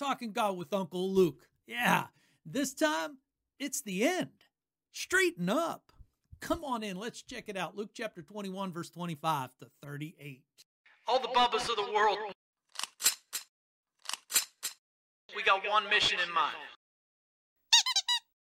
Talking 0.00 0.32
God 0.32 0.56
with 0.56 0.72
Uncle 0.72 1.12
Luke. 1.12 1.46
Yeah, 1.66 2.04
this 2.46 2.72
time 2.72 3.18
it's 3.58 3.82
the 3.82 4.08
end. 4.08 4.30
Straighten 4.92 5.50
up. 5.50 5.92
Come 6.40 6.64
on 6.64 6.82
in, 6.82 6.96
let's 6.96 7.20
check 7.22 7.44
it 7.48 7.56
out. 7.58 7.76
Luke 7.76 7.90
chapter 7.92 8.22
21, 8.22 8.72
verse 8.72 8.88
25 8.88 9.50
to 9.60 9.66
38. 9.82 10.42
All 11.06 11.20
the 11.20 11.28
bubbas 11.28 11.68
of 11.68 11.76
the 11.76 11.92
world, 11.94 12.16
we 15.36 15.42
got 15.42 15.68
one 15.68 15.86
mission 15.90 16.18
in 16.26 16.32
mind. 16.32 16.56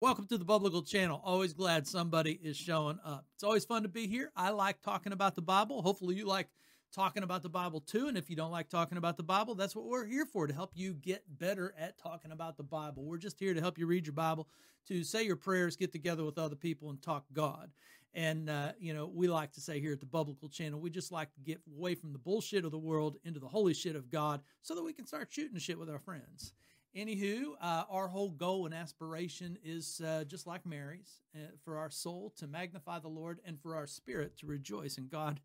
Welcome 0.03 0.27
to 0.27 0.37
the 0.37 0.45
Biblical 0.45 0.83
Channel. 0.83 1.23
Always 1.25 1.55
glad 1.55 1.87
somebody 1.87 2.33
is 2.33 2.59
showing 2.59 2.99
up. 3.03 3.25
It's 3.35 3.45
always 3.45 3.65
fun 3.65 3.85
to 3.85 3.89
be 3.89 4.07
here. 4.07 4.31
I 4.37 4.51
like 4.51 4.83
talking 4.83 5.15
about 5.15 5.35
the 5.35 5.41
Bible. 5.41 5.81
Hopefully, 5.81 6.17
you 6.17 6.27
like 6.27 6.49
talking 6.97 7.23
about 7.23 7.43
the 7.43 7.49
Bible 7.49 7.81
too. 7.81 8.09
And 8.09 8.17
if 8.17 8.31
you 8.31 8.37
don't 8.37 8.51
like 8.51 8.71
talking 8.71 8.97
about 8.97 9.19
the 9.19 9.23
Bible, 9.23 9.55
that's 9.55 9.77
what 9.77 9.85
we're 9.85 10.07
here 10.07 10.25
for 10.25 10.47
to 10.47 10.55
help 10.55 10.73
you 10.75 10.95
get 10.95 11.23
better 11.39 11.75
at 11.79 11.99
talking 11.99 12.33
about 12.33 12.57
the 12.57 12.63
Bible. 12.63 13.05
We're 13.05 13.19
just 13.19 13.39
here 13.39 13.53
to 13.53 13.61
help 13.61 13.77
you 13.77 13.87
read 13.87 14.07
your 14.07 14.15
Bible, 14.15 14.49
to 14.89 15.05
say 15.05 15.23
your 15.23 15.37
prayers, 15.37 15.77
get 15.77 15.93
together 15.93 16.25
with 16.25 16.39
other 16.39 16.57
people, 16.57 16.89
and 16.89 17.01
talk 17.03 17.27
God. 17.35 17.71
And, 18.15 18.49
uh, 18.49 18.73
you 18.81 18.95
know, 18.95 19.11
we 19.15 19.29
like 19.29 19.53
to 19.53 19.61
say 19.61 19.79
here 19.79 19.93
at 19.93 20.01
the 20.01 20.07
Biblical 20.07 20.49
Channel, 20.49 20.81
we 20.81 20.89
just 20.89 21.13
like 21.13 21.35
to 21.35 21.41
get 21.41 21.61
away 21.77 21.95
from 21.95 22.15
the 22.15 22.19
bullshit 22.19 22.65
of 22.65 22.71
the 22.71 22.79
world 22.79 23.19
into 23.25 23.41
the 23.41 23.47
holy 23.47 23.75
shit 23.75 23.95
of 23.95 24.11
God 24.11 24.41
so 24.63 24.75
that 24.75 24.83
we 24.83 24.95
can 24.95 25.07
start 25.07 25.29
shooting 25.31 25.59
shit 25.59 25.79
with 25.79 25.91
our 25.91 25.99
friends. 25.99 26.55
Anywho, 26.97 27.49
uh, 27.61 27.85
our 27.91 28.09
whole 28.09 28.31
goal 28.31 28.65
and 28.65 28.75
aspiration 28.75 29.59
is 29.63 30.01
uh, 30.01 30.25
just 30.27 30.47
like 30.47 30.65
Mary's 30.65 31.21
uh, 31.35 31.41
for 31.63 31.77
our 31.77 31.91
soul 31.91 32.33
to 32.39 32.47
magnify 32.47 33.01
the 33.01 33.09
Lord 33.09 33.39
and 33.45 33.61
for 33.61 33.77
our 33.77 33.87
spirit 33.87 34.39
to 34.39 34.47
rejoice 34.47 34.97
in 34.97 35.09
God 35.09 35.41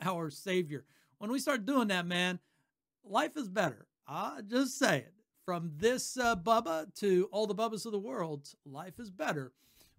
our 0.06 0.30
Savior. 0.30 0.84
When 1.18 1.30
we 1.30 1.38
start 1.38 1.66
doing 1.66 1.88
that, 1.88 2.06
man, 2.06 2.38
life 3.04 3.36
is 3.36 3.48
better. 3.48 3.86
I 4.06 4.40
just 4.46 4.78
say 4.78 4.98
it. 4.98 5.14
From 5.44 5.72
this 5.76 6.16
uh, 6.16 6.36
Bubba 6.36 6.94
to 6.96 7.28
all 7.32 7.46
the 7.46 7.54
Bubbas 7.54 7.84
of 7.84 7.92
the 7.92 7.98
world, 7.98 8.48
life 8.64 9.00
is 9.00 9.10
better 9.10 9.52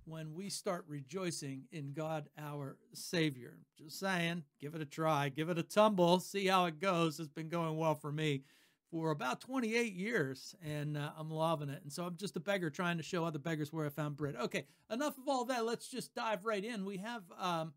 when 0.05 0.33
we 0.33 0.49
start 0.49 0.85
rejoicing 0.87 1.63
in 1.71 1.93
God 1.93 2.29
our 2.37 2.77
Savior. 2.93 3.57
Just 3.77 3.99
saying, 3.99 4.43
give 4.59 4.75
it 4.75 4.81
a 4.81 4.85
try, 4.85 5.29
give 5.29 5.49
it 5.49 5.57
a 5.57 5.63
tumble, 5.63 6.19
see 6.19 6.47
how 6.47 6.65
it 6.65 6.79
goes. 6.79 7.19
It's 7.19 7.29
been 7.29 7.49
going 7.49 7.77
well 7.77 7.95
for 7.95 8.11
me 8.11 8.43
for 8.91 9.11
about 9.11 9.39
28 9.39 9.93
years 9.93 10.53
and 10.63 10.97
uh, 10.97 11.11
I'm 11.17 11.31
loving 11.31 11.69
it. 11.69 11.81
And 11.83 11.91
so 11.91 12.03
I'm 12.03 12.17
just 12.17 12.35
a 12.35 12.41
beggar 12.41 12.69
trying 12.69 12.97
to 12.97 13.03
show 13.03 13.23
other 13.23 13.39
beggars 13.39 13.71
where 13.71 13.85
I 13.85 13.89
found 13.89 14.17
bread. 14.17 14.35
Okay, 14.35 14.65
enough 14.91 15.17
of 15.17 15.27
all 15.27 15.45
that. 15.45 15.65
Let's 15.65 15.87
just 15.87 16.13
dive 16.13 16.45
right 16.45 16.63
in. 16.63 16.85
We 16.85 16.97
have 16.97 17.23
um, 17.39 17.73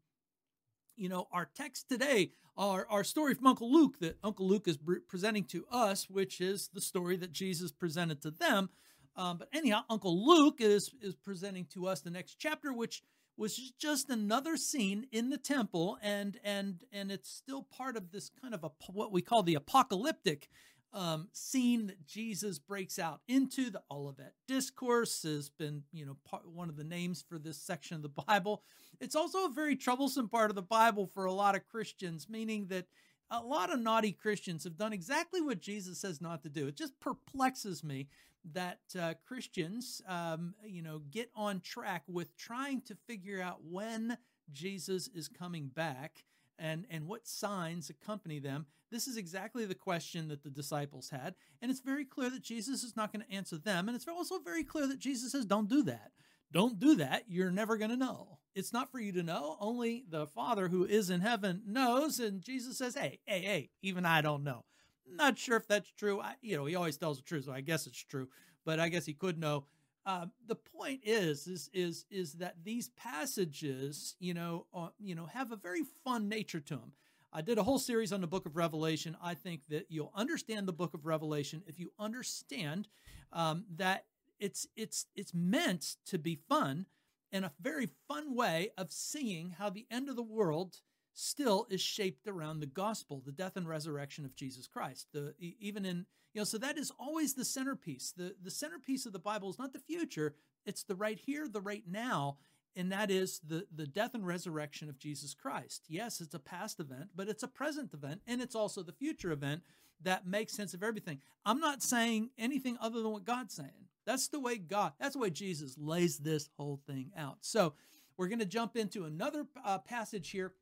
you 0.96 1.08
know, 1.08 1.26
our 1.32 1.48
text 1.54 1.88
today, 1.88 2.32
our, 2.56 2.86
our 2.88 3.04
story 3.04 3.34
from 3.34 3.46
Uncle 3.46 3.72
Luke 3.72 3.98
that 4.00 4.18
Uncle 4.22 4.46
Luke 4.46 4.68
is 4.68 4.78
presenting 5.08 5.44
to 5.44 5.64
us, 5.70 6.08
which 6.08 6.40
is 6.40 6.70
the 6.72 6.80
story 6.80 7.16
that 7.16 7.32
Jesus 7.32 7.72
presented 7.72 8.22
to 8.22 8.30
them. 8.30 8.70
Um, 9.16 9.38
but 9.38 9.48
anyhow, 9.52 9.82
Uncle 9.88 10.26
Luke 10.26 10.56
is 10.60 10.90
is 11.00 11.14
presenting 11.14 11.66
to 11.66 11.86
us 11.86 12.00
the 12.00 12.10
next 12.10 12.36
chapter, 12.38 12.72
which 12.72 13.02
was 13.36 13.72
just 13.78 14.10
another 14.10 14.56
scene 14.56 15.06
in 15.12 15.30
the 15.30 15.38
temple, 15.38 15.98
and 16.02 16.38
and 16.44 16.82
and 16.92 17.10
it's 17.12 17.30
still 17.30 17.62
part 17.62 17.96
of 17.96 18.10
this 18.10 18.30
kind 18.40 18.54
of 18.54 18.64
a 18.64 18.70
what 18.92 19.12
we 19.12 19.22
call 19.22 19.42
the 19.42 19.54
apocalyptic 19.54 20.48
um, 20.94 21.28
scene 21.32 21.88
that 21.88 22.06
Jesus 22.06 22.58
breaks 22.58 22.98
out 22.98 23.20
into. 23.28 23.68
The 23.68 23.82
Olivet 23.90 24.32
Discourse 24.46 25.24
has 25.24 25.50
been, 25.50 25.82
you 25.92 26.06
know, 26.06 26.16
part, 26.24 26.48
one 26.48 26.70
of 26.70 26.76
the 26.76 26.84
names 26.84 27.22
for 27.28 27.38
this 27.38 27.58
section 27.58 27.96
of 27.96 28.02
the 28.02 28.24
Bible. 28.26 28.62
It's 29.00 29.16
also 29.16 29.46
a 29.46 29.52
very 29.52 29.76
troublesome 29.76 30.28
part 30.28 30.50
of 30.50 30.54
the 30.54 30.62
Bible 30.62 31.06
for 31.12 31.24
a 31.24 31.32
lot 31.32 31.56
of 31.56 31.68
Christians, 31.68 32.28
meaning 32.30 32.68
that 32.68 32.86
a 33.30 33.40
lot 33.40 33.72
of 33.72 33.80
naughty 33.80 34.12
Christians 34.12 34.64
have 34.64 34.76
done 34.76 34.92
exactly 34.92 35.42
what 35.42 35.60
Jesus 35.60 36.00
says 36.00 36.20
not 36.20 36.42
to 36.44 36.48
do. 36.48 36.68
It 36.68 36.76
just 36.76 36.98
perplexes 37.00 37.82
me 37.82 38.08
that 38.52 38.80
uh, 38.98 39.14
Christians, 39.26 40.02
um, 40.06 40.54
you 40.64 40.82
know, 40.82 41.00
get 41.10 41.30
on 41.34 41.60
track 41.60 42.02
with 42.06 42.36
trying 42.36 42.82
to 42.82 42.96
figure 43.06 43.40
out 43.40 43.58
when 43.64 44.16
Jesus 44.52 45.08
is 45.08 45.28
coming 45.28 45.68
back 45.68 46.24
and, 46.58 46.86
and 46.90 47.06
what 47.06 47.26
signs 47.26 47.90
accompany 47.90 48.38
them. 48.38 48.66
This 48.90 49.08
is 49.08 49.16
exactly 49.16 49.64
the 49.64 49.74
question 49.74 50.28
that 50.28 50.42
the 50.42 50.50
disciples 50.50 51.10
had. 51.10 51.34
And 51.60 51.70
it's 51.70 51.80
very 51.80 52.04
clear 52.04 52.30
that 52.30 52.42
Jesus 52.42 52.84
is 52.84 52.96
not 52.96 53.12
going 53.12 53.24
to 53.24 53.34
answer 53.34 53.58
them. 53.58 53.88
And 53.88 53.96
it's 53.96 54.06
also 54.06 54.38
very 54.38 54.62
clear 54.62 54.86
that 54.86 54.98
Jesus 54.98 55.32
says, 55.32 55.46
don't 55.46 55.68
do 55.68 55.82
that. 55.84 56.12
Don't 56.52 56.78
do 56.78 56.94
that. 56.96 57.24
You're 57.26 57.50
never 57.50 57.76
going 57.76 57.90
to 57.90 57.96
know. 57.96 58.38
It's 58.54 58.72
not 58.72 58.92
for 58.92 59.00
you 59.00 59.10
to 59.12 59.24
know. 59.24 59.56
Only 59.58 60.04
the 60.08 60.26
Father 60.26 60.68
who 60.68 60.84
is 60.84 61.10
in 61.10 61.20
heaven 61.20 61.62
knows. 61.66 62.20
And 62.20 62.40
Jesus 62.40 62.78
says, 62.78 62.94
hey, 62.94 63.18
hey, 63.26 63.40
hey, 63.40 63.70
even 63.82 64.06
I 64.06 64.20
don't 64.20 64.44
know. 64.44 64.64
Not 65.06 65.38
sure 65.38 65.56
if 65.56 65.66
that's 65.66 65.90
true. 65.98 66.20
I, 66.20 66.34
you 66.40 66.56
know, 66.56 66.64
he 66.66 66.76
always 66.76 66.96
tells 66.96 67.16
the 67.16 67.24
truth, 67.24 67.46
so 67.46 67.52
I 67.52 67.60
guess 67.60 67.86
it's 67.86 68.02
true. 68.02 68.28
But 68.64 68.80
I 68.80 68.88
guess 68.88 69.04
he 69.04 69.12
could 69.12 69.38
know. 69.38 69.64
Uh, 70.06 70.26
the 70.46 70.54
point 70.54 71.00
is, 71.02 71.46
is, 71.46 71.70
is, 71.72 72.04
is 72.10 72.34
that 72.34 72.56
these 72.62 72.88
passages, 72.90 74.16
you 74.18 74.34
know, 74.34 74.66
uh, 74.74 74.88
you 74.98 75.14
know, 75.14 75.26
have 75.26 75.50
a 75.50 75.56
very 75.56 75.82
fun 76.04 76.28
nature 76.28 76.60
to 76.60 76.76
them. 76.76 76.92
I 77.32 77.40
did 77.40 77.58
a 77.58 77.62
whole 77.62 77.78
series 77.78 78.12
on 78.12 78.20
the 78.20 78.26
book 78.26 78.46
of 78.46 78.56
Revelation. 78.56 79.16
I 79.20 79.34
think 79.34 79.62
that 79.68 79.86
you'll 79.88 80.12
understand 80.14 80.68
the 80.68 80.72
book 80.72 80.94
of 80.94 81.04
Revelation 81.04 81.62
if 81.66 81.80
you 81.80 81.90
understand 81.98 82.86
um, 83.32 83.64
that 83.76 84.04
it's 84.38 84.66
it's 84.76 85.06
it's 85.16 85.34
meant 85.34 85.96
to 86.06 86.18
be 86.18 86.36
fun 86.48 86.86
and 87.32 87.44
a 87.44 87.52
very 87.60 87.88
fun 88.06 88.36
way 88.36 88.70
of 88.78 88.92
seeing 88.92 89.50
how 89.58 89.68
the 89.68 89.86
end 89.90 90.08
of 90.08 90.16
the 90.16 90.22
world 90.22 90.76
still 91.14 91.66
is 91.70 91.80
shaped 91.80 92.26
around 92.26 92.60
the 92.60 92.66
gospel, 92.66 93.22
the 93.24 93.32
death 93.32 93.56
and 93.56 93.68
resurrection 93.68 94.24
of 94.24 94.34
Jesus 94.36 94.66
Christ. 94.66 95.06
The 95.12 95.34
even 95.40 95.84
in 95.86 96.06
you 96.34 96.40
know, 96.40 96.44
so 96.44 96.58
that 96.58 96.76
is 96.76 96.92
always 96.98 97.34
the 97.34 97.44
centerpiece. 97.44 98.12
The 98.16 98.34
the 98.42 98.50
centerpiece 98.50 99.06
of 99.06 99.12
the 99.12 99.18
Bible 99.18 99.48
is 99.48 99.58
not 99.58 99.72
the 99.72 99.78
future, 99.78 100.34
it's 100.66 100.82
the 100.82 100.96
right 100.96 101.18
here, 101.18 101.48
the 101.48 101.60
right 101.60 101.84
now, 101.88 102.38
and 102.76 102.90
that 102.92 103.10
is 103.10 103.40
the 103.46 103.66
the 103.74 103.86
death 103.86 104.14
and 104.14 104.26
resurrection 104.26 104.88
of 104.88 104.98
Jesus 104.98 105.34
Christ. 105.34 105.84
Yes, 105.88 106.20
it's 106.20 106.34
a 106.34 106.40
past 106.40 106.80
event, 106.80 107.10
but 107.14 107.28
it's 107.28 107.44
a 107.44 107.48
present 107.48 107.94
event 107.94 108.20
and 108.26 108.42
it's 108.42 108.56
also 108.56 108.82
the 108.82 108.92
future 108.92 109.30
event 109.30 109.62
that 110.02 110.26
makes 110.26 110.52
sense 110.52 110.74
of 110.74 110.82
everything. 110.82 111.20
I'm 111.46 111.60
not 111.60 111.82
saying 111.82 112.30
anything 112.36 112.76
other 112.80 113.00
than 113.00 113.12
what 113.12 113.24
God's 113.24 113.54
saying. 113.54 113.70
That's 114.04 114.28
the 114.28 114.40
way 114.40 114.58
God, 114.58 114.92
that's 114.98 115.14
the 115.14 115.20
way 115.20 115.30
Jesus 115.30 115.76
lays 115.78 116.18
this 116.18 116.50
whole 116.58 116.80
thing 116.86 117.12
out. 117.16 117.38
So, 117.40 117.74
we're 118.16 118.28
going 118.28 118.38
to 118.40 118.44
jump 118.44 118.76
into 118.76 119.04
another 119.04 119.46
uh, 119.64 119.78
passage 119.78 120.30
here 120.30 120.52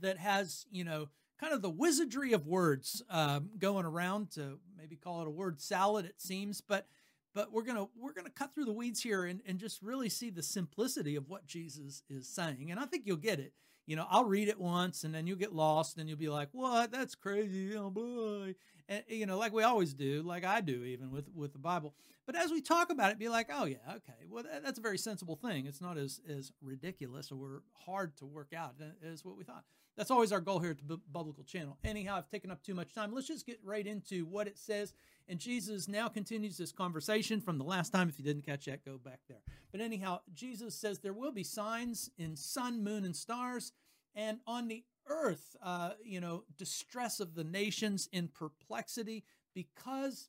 that 0.00 0.18
has, 0.18 0.66
you 0.70 0.84
know, 0.84 1.08
kind 1.42 1.52
of 1.52 1.60
the 1.60 1.70
wizardry 1.70 2.32
of 2.32 2.46
words 2.46 3.02
um, 3.10 3.50
going 3.58 3.84
around 3.84 4.30
to 4.30 4.58
maybe 4.78 4.94
call 4.94 5.22
it 5.22 5.26
a 5.26 5.30
word 5.30 5.60
salad 5.60 6.04
it 6.04 6.20
seems 6.20 6.60
but 6.60 6.86
but 7.34 7.52
we're 7.52 7.64
gonna 7.64 7.86
we're 7.98 8.12
gonna 8.12 8.30
cut 8.30 8.54
through 8.54 8.64
the 8.64 8.72
weeds 8.72 9.02
here 9.02 9.24
and, 9.24 9.40
and 9.44 9.58
just 9.58 9.82
really 9.82 10.08
see 10.08 10.30
the 10.30 10.42
simplicity 10.42 11.16
of 11.16 11.28
what 11.28 11.44
jesus 11.44 12.04
is 12.08 12.28
saying 12.28 12.70
and 12.70 12.78
i 12.78 12.84
think 12.84 13.04
you'll 13.06 13.16
get 13.16 13.40
it. 13.40 13.52
You 13.86 13.96
know 13.96 14.06
i'll 14.08 14.24
read 14.24 14.48
it 14.48 14.60
once 14.60 15.02
and 15.02 15.12
then 15.12 15.26
you'll 15.26 15.36
get 15.36 15.52
lost 15.52 15.98
and 15.98 16.08
you'll 16.08 16.16
be 16.18 16.28
like 16.28 16.50
what? 16.52 16.92
That's 16.92 17.16
crazy 17.16 17.76
oh 17.76 17.90
boy. 17.90 18.54
And 18.88 19.02
you 19.08 19.26
know 19.26 19.36
like 19.36 19.52
we 19.52 19.64
always 19.64 19.92
do 19.94 20.22
like 20.22 20.44
i 20.44 20.60
do 20.60 20.84
even 20.84 21.10
with 21.10 21.28
with 21.34 21.52
the 21.52 21.58
bible. 21.58 21.94
But 22.24 22.36
as 22.36 22.52
we 22.52 22.60
talk 22.60 22.92
about 22.92 23.10
it 23.10 23.18
be 23.18 23.28
like 23.28 23.48
oh 23.52 23.64
yeah 23.64 23.78
okay 23.88 24.26
well 24.30 24.44
that, 24.44 24.62
that's 24.64 24.78
a 24.78 24.82
very 24.82 24.98
sensible 24.98 25.34
thing. 25.34 25.66
It's 25.66 25.80
not 25.80 25.98
as 25.98 26.20
as 26.28 26.52
ridiculous 26.62 27.32
or 27.32 27.62
hard 27.84 28.16
to 28.18 28.26
work 28.26 28.52
out 28.56 28.76
as 29.04 29.24
what 29.24 29.36
we 29.36 29.42
thought 29.42 29.64
that's 29.96 30.10
always 30.10 30.32
our 30.32 30.40
goal 30.40 30.58
here 30.58 30.70
at 30.70 30.88
the 30.88 30.98
Biblical 31.12 31.44
Channel. 31.44 31.76
Anyhow, 31.84 32.16
I've 32.16 32.30
taken 32.30 32.50
up 32.50 32.62
too 32.62 32.74
much 32.74 32.94
time. 32.94 33.12
Let's 33.12 33.26
just 33.26 33.46
get 33.46 33.60
right 33.62 33.86
into 33.86 34.24
what 34.24 34.46
it 34.46 34.58
says. 34.58 34.94
And 35.28 35.38
Jesus 35.38 35.86
now 35.86 36.08
continues 36.08 36.56
this 36.56 36.72
conversation 36.72 37.40
from 37.40 37.58
the 37.58 37.64
last 37.64 37.90
time. 37.90 38.08
If 38.08 38.18
you 38.18 38.24
didn't 38.24 38.46
catch 38.46 38.64
that, 38.64 38.84
go 38.84 38.98
back 38.98 39.20
there. 39.28 39.42
But 39.70 39.80
anyhow, 39.80 40.20
Jesus 40.34 40.74
says 40.74 40.98
there 40.98 41.12
will 41.12 41.32
be 41.32 41.44
signs 41.44 42.10
in 42.16 42.36
sun, 42.36 42.82
moon, 42.82 43.04
and 43.04 43.14
stars, 43.14 43.72
and 44.14 44.38
on 44.46 44.68
the 44.68 44.84
earth, 45.08 45.56
uh, 45.62 45.90
you 46.02 46.20
know, 46.20 46.44
distress 46.56 47.20
of 47.20 47.34
the 47.34 47.44
nations 47.44 48.08
in 48.12 48.28
perplexity 48.28 49.24
because, 49.54 50.28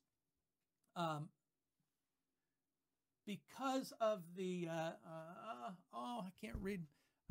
um, 0.95 1.29
because 3.25 3.93
of 4.01 4.23
the 4.35 4.67
uh, 4.69 4.73
uh, 4.73 5.71
oh, 5.93 6.25
I 6.25 6.31
can't 6.45 6.57
read. 6.61 6.81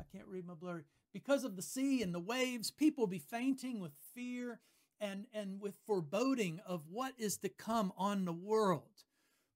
I 0.01 0.03
can't 0.11 0.27
read 0.27 0.45
my 0.47 0.55
blurry 0.55 0.83
because 1.13 1.43
of 1.43 1.55
the 1.55 1.61
sea 1.61 2.01
and 2.01 2.13
the 2.13 2.19
waves, 2.19 2.71
people 2.71 3.03
will 3.03 3.09
be 3.09 3.19
fainting 3.19 3.79
with 3.79 3.91
fear 4.13 4.59
and, 4.99 5.25
and 5.33 5.61
with 5.61 5.75
foreboding 5.85 6.59
of 6.65 6.81
what 6.89 7.13
is 7.17 7.37
to 7.37 7.49
come 7.49 7.93
on 7.97 8.25
the 8.25 8.33
world. 8.33 9.03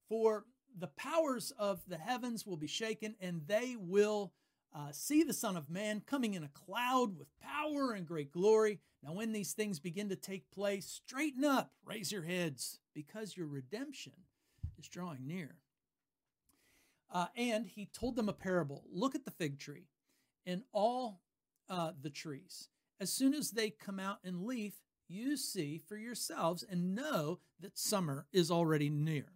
For 0.08 0.44
the 0.78 0.86
powers 0.88 1.52
of 1.58 1.82
the 1.88 1.98
heavens 1.98 2.46
will 2.46 2.56
be 2.56 2.66
shaken, 2.66 3.16
and 3.20 3.42
they 3.46 3.76
will 3.78 4.32
uh, 4.74 4.92
see 4.92 5.22
the 5.22 5.32
Son 5.32 5.56
of 5.56 5.68
Man 5.68 6.02
coming 6.06 6.34
in 6.34 6.44
a 6.44 6.48
cloud 6.48 7.18
with 7.18 7.28
power 7.40 7.92
and 7.92 8.06
great 8.06 8.30
glory. 8.30 8.78
Now, 9.02 9.14
when 9.14 9.32
these 9.32 9.52
things 9.52 9.80
begin 9.80 10.08
to 10.10 10.16
take 10.16 10.50
place, 10.50 10.86
straighten 10.86 11.44
up, 11.44 11.72
raise 11.84 12.12
your 12.12 12.22
heads, 12.22 12.78
because 12.94 13.36
your 13.36 13.46
redemption 13.46 14.12
is 14.78 14.88
drawing 14.88 15.26
near. 15.26 15.56
Uh, 17.10 17.26
and 17.36 17.66
he 17.66 17.86
told 17.86 18.16
them 18.16 18.28
a 18.28 18.34
parable 18.34 18.84
Look 18.92 19.14
at 19.14 19.24
the 19.24 19.30
fig 19.30 19.58
tree 19.58 19.86
and 20.44 20.62
all 20.72 21.22
uh, 21.68 21.92
the 22.00 22.10
trees. 22.10 22.68
As 23.00 23.12
soon 23.12 23.34
as 23.34 23.50
they 23.50 23.70
come 23.70 24.00
out 24.00 24.18
in 24.24 24.46
leaf, 24.46 24.74
you 25.08 25.36
see 25.36 25.78
for 25.78 25.96
yourselves 25.96 26.64
and 26.68 26.94
know 26.94 27.38
that 27.60 27.78
summer 27.78 28.26
is 28.32 28.50
already 28.50 28.90
near. 28.90 29.32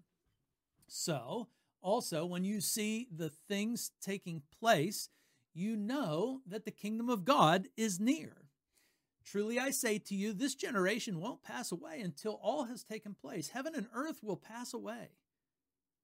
So, 0.86 1.48
also, 1.80 2.26
when 2.26 2.44
you 2.44 2.60
see 2.60 3.08
the 3.14 3.30
things 3.30 3.90
taking 4.00 4.42
place, 4.60 5.08
you 5.54 5.76
know 5.76 6.40
that 6.46 6.64
the 6.64 6.70
kingdom 6.70 7.08
of 7.08 7.24
God 7.24 7.68
is 7.76 7.98
near. 7.98 8.36
Truly 9.24 9.58
I 9.58 9.70
say 9.70 9.98
to 9.98 10.14
you, 10.14 10.32
this 10.32 10.54
generation 10.54 11.20
won't 11.20 11.42
pass 11.42 11.72
away 11.72 12.00
until 12.00 12.40
all 12.42 12.64
has 12.64 12.82
taken 12.82 13.14
place. 13.14 13.48
Heaven 13.48 13.74
and 13.74 13.86
earth 13.94 14.20
will 14.22 14.36
pass 14.36 14.74
away, 14.74 15.10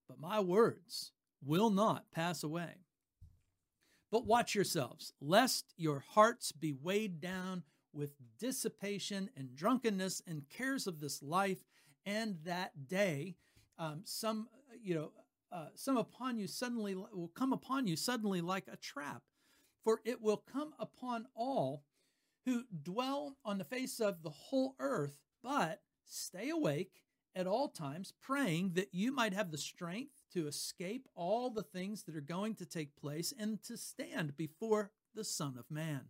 but 0.08 0.20
my 0.20 0.40
words 0.40 1.12
will 1.44 1.70
not 1.70 2.10
pass 2.12 2.42
away. 2.42 2.86
But 4.10 4.26
watch 4.26 4.54
yourselves, 4.54 5.12
lest 5.20 5.74
your 5.76 6.04
hearts 6.10 6.52
be 6.52 6.72
weighed 6.72 7.20
down 7.20 7.62
with 7.92 8.10
dissipation 8.38 9.28
and 9.36 9.54
drunkenness 9.54 10.22
and 10.26 10.48
cares 10.48 10.86
of 10.86 11.00
this 11.00 11.22
life, 11.22 11.64
and 12.06 12.38
that 12.44 12.88
day 12.88 13.36
um, 13.78 14.02
some, 14.04 14.48
you 14.82 14.94
know, 14.94 15.12
uh, 15.52 15.68
some 15.74 15.96
upon 15.96 16.38
you 16.38 16.46
suddenly 16.46 16.94
will 16.94 17.30
come 17.34 17.52
upon 17.52 17.86
you 17.86 17.96
suddenly 17.96 18.40
like 18.40 18.66
a 18.70 18.76
trap, 18.76 19.22
for 19.84 20.00
it 20.04 20.20
will 20.20 20.42
come 20.50 20.72
upon 20.78 21.26
all 21.34 21.84
who 22.44 22.64
dwell 22.82 23.36
on 23.44 23.58
the 23.58 23.64
face 23.64 24.00
of 24.00 24.22
the 24.22 24.30
whole 24.30 24.74
earth. 24.78 25.18
But 25.42 25.80
stay 26.04 26.50
awake 26.50 27.02
at 27.34 27.46
all 27.46 27.68
times, 27.68 28.12
praying 28.20 28.72
that 28.74 28.88
you 28.92 29.12
might 29.12 29.32
have 29.34 29.50
the 29.50 29.58
strength 29.58 30.17
to 30.32 30.46
escape 30.46 31.08
all 31.14 31.50
the 31.50 31.62
things 31.62 32.02
that 32.04 32.16
are 32.16 32.20
going 32.20 32.54
to 32.56 32.66
take 32.66 32.96
place 32.96 33.32
and 33.38 33.62
to 33.64 33.76
stand 33.76 34.36
before 34.36 34.90
the 35.14 35.24
Son 35.24 35.56
of 35.58 35.70
Man. 35.70 36.02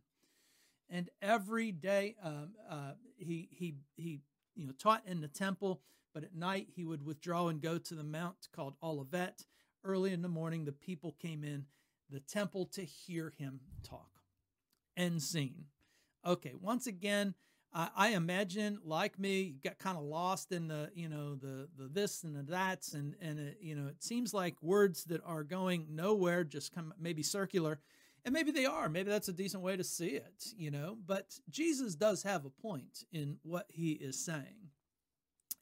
And 0.90 1.10
every 1.20 1.70
day 1.70 2.16
um, 2.22 2.50
uh, 2.68 2.92
he, 3.16 3.48
he, 3.52 3.74
he 3.96 4.20
you 4.54 4.66
know, 4.66 4.72
taught 4.72 5.02
in 5.06 5.20
the 5.20 5.28
temple, 5.28 5.82
but 6.14 6.24
at 6.24 6.34
night 6.34 6.68
he 6.74 6.84
would 6.84 7.04
withdraw 7.04 7.48
and 7.48 7.60
go 7.60 7.78
to 7.78 7.94
the 7.94 8.04
mount 8.04 8.48
called 8.54 8.74
Olivet. 8.82 9.44
Early 9.84 10.12
in 10.12 10.22
the 10.22 10.28
morning, 10.28 10.64
the 10.64 10.72
people 10.72 11.14
came 11.20 11.44
in 11.44 11.66
the 12.10 12.20
temple 12.20 12.66
to 12.66 12.82
hear 12.82 13.32
him 13.38 13.60
talk. 13.82 14.10
End 14.96 15.22
scene. 15.22 15.66
Okay, 16.26 16.54
once 16.60 16.86
again, 16.86 17.34
I, 17.72 17.88
I 17.96 18.08
imagine, 18.10 18.78
like 18.84 19.18
me, 19.18 19.56
got 19.62 19.78
kind 19.78 19.98
of 19.98 20.04
lost 20.04 20.52
in 20.52 20.68
the, 20.68 20.90
you 20.94 21.08
know, 21.08 21.34
the 21.34 21.68
the 21.76 21.88
this 21.88 22.22
and 22.22 22.34
the 22.34 22.42
that's, 22.42 22.94
and 22.94 23.14
and 23.20 23.38
it, 23.38 23.58
you 23.60 23.74
know, 23.74 23.88
it 23.88 24.02
seems 24.02 24.32
like 24.32 24.62
words 24.62 25.04
that 25.04 25.22
are 25.24 25.44
going 25.44 25.86
nowhere, 25.90 26.44
just 26.44 26.74
come 26.74 26.94
maybe 26.98 27.22
circular, 27.22 27.78
and 28.24 28.32
maybe 28.32 28.50
they 28.50 28.64
are. 28.64 28.88
Maybe 28.88 29.10
that's 29.10 29.28
a 29.28 29.32
decent 29.32 29.62
way 29.62 29.76
to 29.76 29.84
see 29.84 30.08
it, 30.08 30.46
you 30.56 30.70
know. 30.70 30.96
But 31.06 31.38
Jesus 31.50 31.94
does 31.94 32.22
have 32.22 32.44
a 32.44 32.50
point 32.50 33.04
in 33.12 33.36
what 33.42 33.66
he 33.68 33.92
is 33.92 34.18
saying, 34.24 34.70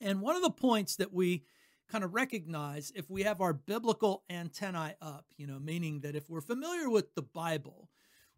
and 0.00 0.20
one 0.20 0.36
of 0.36 0.42
the 0.42 0.50
points 0.50 0.96
that 0.96 1.12
we 1.12 1.44
kind 1.88 2.04
of 2.04 2.14
recognize 2.14 2.92
if 2.94 3.08
we 3.10 3.22
have 3.22 3.40
our 3.40 3.52
biblical 3.52 4.24
antennae 4.28 4.94
up, 5.00 5.24
you 5.36 5.46
know, 5.46 5.58
meaning 5.58 6.00
that 6.00 6.16
if 6.16 6.28
we're 6.28 6.40
familiar 6.40 6.90
with 6.90 7.14
the 7.14 7.22
Bible 7.22 7.88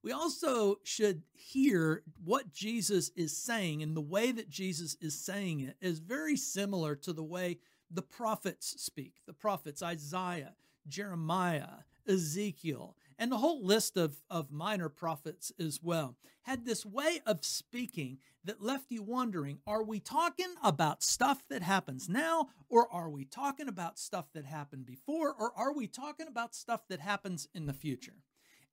we 0.02 0.12
also 0.12 0.76
should 0.84 1.22
hear 1.32 2.02
what 2.24 2.52
Jesus 2.52 3.10
is 3.16 3.36
saying, 3.36 3.82
and 3.82 3.96
the 3.96 4.00
way 4.00 4.32
that 4.32 4.48
Jesus 4.48 4.96
is 5.00 5.18
saying 5.18 5.60
it 5.60 5.76
is 5.80 5.98
very 5.98 6.36
similar 6.36 6.94
to 6.96 7.12
the 7.12 7.22
way 7.22 7.58
the 7.90 8.02
prophets 8.02 8.74
speak. 8.82 9.14
The 9.26 9.32
prophets, 9.32 9.82
Isaiah, 9.82 10.54
Jeremiah, 10.86 11.84
Ezekiel, 12.06 12.96
and 13.18 13.32
the 13.32 13.38
whole 13.38 13.64
list 13.64 13.96
of, 13.96 14.22
of 14.30 14.52
minor 14.52 14.88
prophets 14.88 15.52
as 15.58 15.80
well, 15.82 16.16
had 16.42 16.64
this 16.64 16.86
way 16.86 17.20
of 17.26 17.44
speaking 17.44 18.18
that 18.44 18.62
left 18.62 18.90
you 18.90 19.02
wondering 19.02 19.58
are 19.66 19.82
we 19.82 20.00
talking 20.00 20.54
about 20.62 21.02
stuff 21.02 21.42
that 21.50 21.62
happens 21.62 22.08
now, 22.08 22.48
or 22.68 22.90
are 22.92 23.10
we 23.10 23.24
talking 23.24 23.68
about 23.68 23.98
stuff 23.98 24.26
that 24.32 24.44
happened 24.44 24.86
before, 24.86 25.34
or 25.38 25.52
are 25.56 25.74
we 25.74 25.86
talking 25.86 26.28
about 26.28 26.54
stuff 26.54 26.82
that 26.88 27.00
happens 27.00 27.48
in 27.52 27.66
the 27.66 27.74
future? 27.74 28.22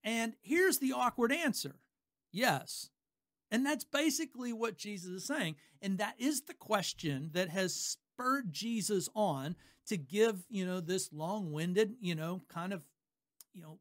And 0.06 0.36
here's 0.42 0.78
the 0.78 0.94
awkward 0.94 1.34
answer 1.34 1.76
yes. 2.32 2.90
And 3.52 3.66
that's 3.66 3.84
basically 3.84 4.54
what 4.54 4.78
Jesus 4.78 5.10
is 5.10 5.26
saying. 5.26 5.56
And 5.82 5.98
that 5.98 6.16
is 6.18 6.42
the 6.42 6.54
question 6.54 7.30
that 7.34 7.50
has 7.50 7.74
spurred 7.76 8.52
Jesus 8.52 9.08
on 9.16 9.56
to 9.88 9.98
give, 9.98 10.46
you 10.50 10.66
know, 10.66 10.80
this 10.80 11.12
long 11.14 11.52
winded, 11.52 11.96
you 12.02 12.16
know, 12.16 12.42
kind 12.50 12.74
of, 12.74 12.82
you 13.54 13.62
know, 13.62 13.80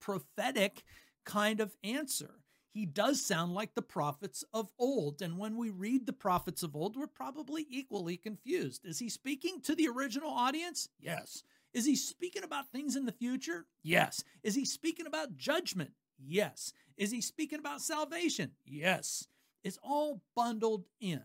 prophetic 0.00 0.84
kind 1.24 1.60
of 1.60 1.76
answer. 1.84 2.40
He 2.70 2.86
does 2.86 3.24
sound 3.24 3.54
like 3.54 3.74
the 3.74 3.82
prophets 3.82 4.44
of 4.54 4.70
old. 4.78 5.20
And 5.20 5.38
when 5.38 5.56
we 5.56 5.70
read 5.70 6.06
the 6.06 6.12
prophets 6.12 6.62
of 6.62 6.76
old, 6.76 6.96
we're 6.96 7.06
probably 7.06 7.66
equally 7.68 8.16
confused. 8.16 8.84
Is 8.84 8.98
he 8.98 9.08
speaking 9.08 9.60
to 9.62 9.74
the 9.74 9.88
original 9.88 10.30
audience? 10.30 10.88
Yes. 11.00 11.42
Is 11.72 11.84
he 11.84 11.96
speaking 11.96 12.44
about 12.44 12.70
things 12.72 12.96
in 12.96 13.04
the 13.04 13.12
future? 13.12 13.66
Yes. 13.82 14.24
Is 14.42 14.54
he 14.54 14.64
speaking 14.64 15.06
about 15.06 15.36
judgment? 15.36 15.90
Yes. 16.18 16.72
Is 16.96 17.10
he 17.10 17.20
speaking 17.20 17.58
about 17.58 17.80
salvation? 17.80 18.52
Yes. 18.64 19.26
It's 19.62 19.78
all 19.82 20.22
bundled 20.34 20.86
in. 21.00 21.22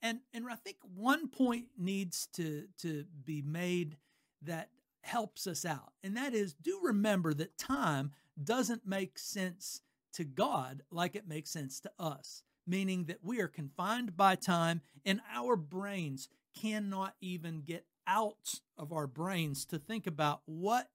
And 0.00 0.20
and 0.32 0.46
I 0.50 0.56
think 0.56 0.78
one 0.94 1.28
point 1.28 1.66
needs 1.78 2.26
to 2.34 2.64
to 2.80 3.04
be 3.24 3.42
made 3.42 3.96
that 4.42 4.70
helps 5.02 5.46
us 5.46 5.64
out. 5.64 5.92
And 6.02 6.16
that 6.16 6.34
is 6.34 6.54
do 6.54 6.80
remember 6.82 7.34
that 7.34 7.58
time 7.58 8.12
doesn't 8.42 8.86
make 8.86 9.18
sense 9.18 9.82
to 10.14 10.24
God 10.24 10.82
like 10.90 11.14
it 11.14 11.28
makes 11.28 11.50
sense 11.50 11.80
to 11.80 11.90
us, 11.98 12.42
meaning 12.66 13.04
that 13.04 13.18
we 13.22 13.40
are 13.40 13.48
confined 13.48 14.16
by 14.16 14.34
time 14.34 14.80
and 15.04 15.20
our 15.32 15.56
brains 15.56 16.28
cannot 16.60 17.14
even 17.20 17.62
get 17.62 17.86
out 18.06 18.60
of 18.76 18.92
our 18.92 19.06
brains 19.06 19.64
to 19.66 19.78
think 19.78 20.06
about 20.06 20.42
what 20.46 20.88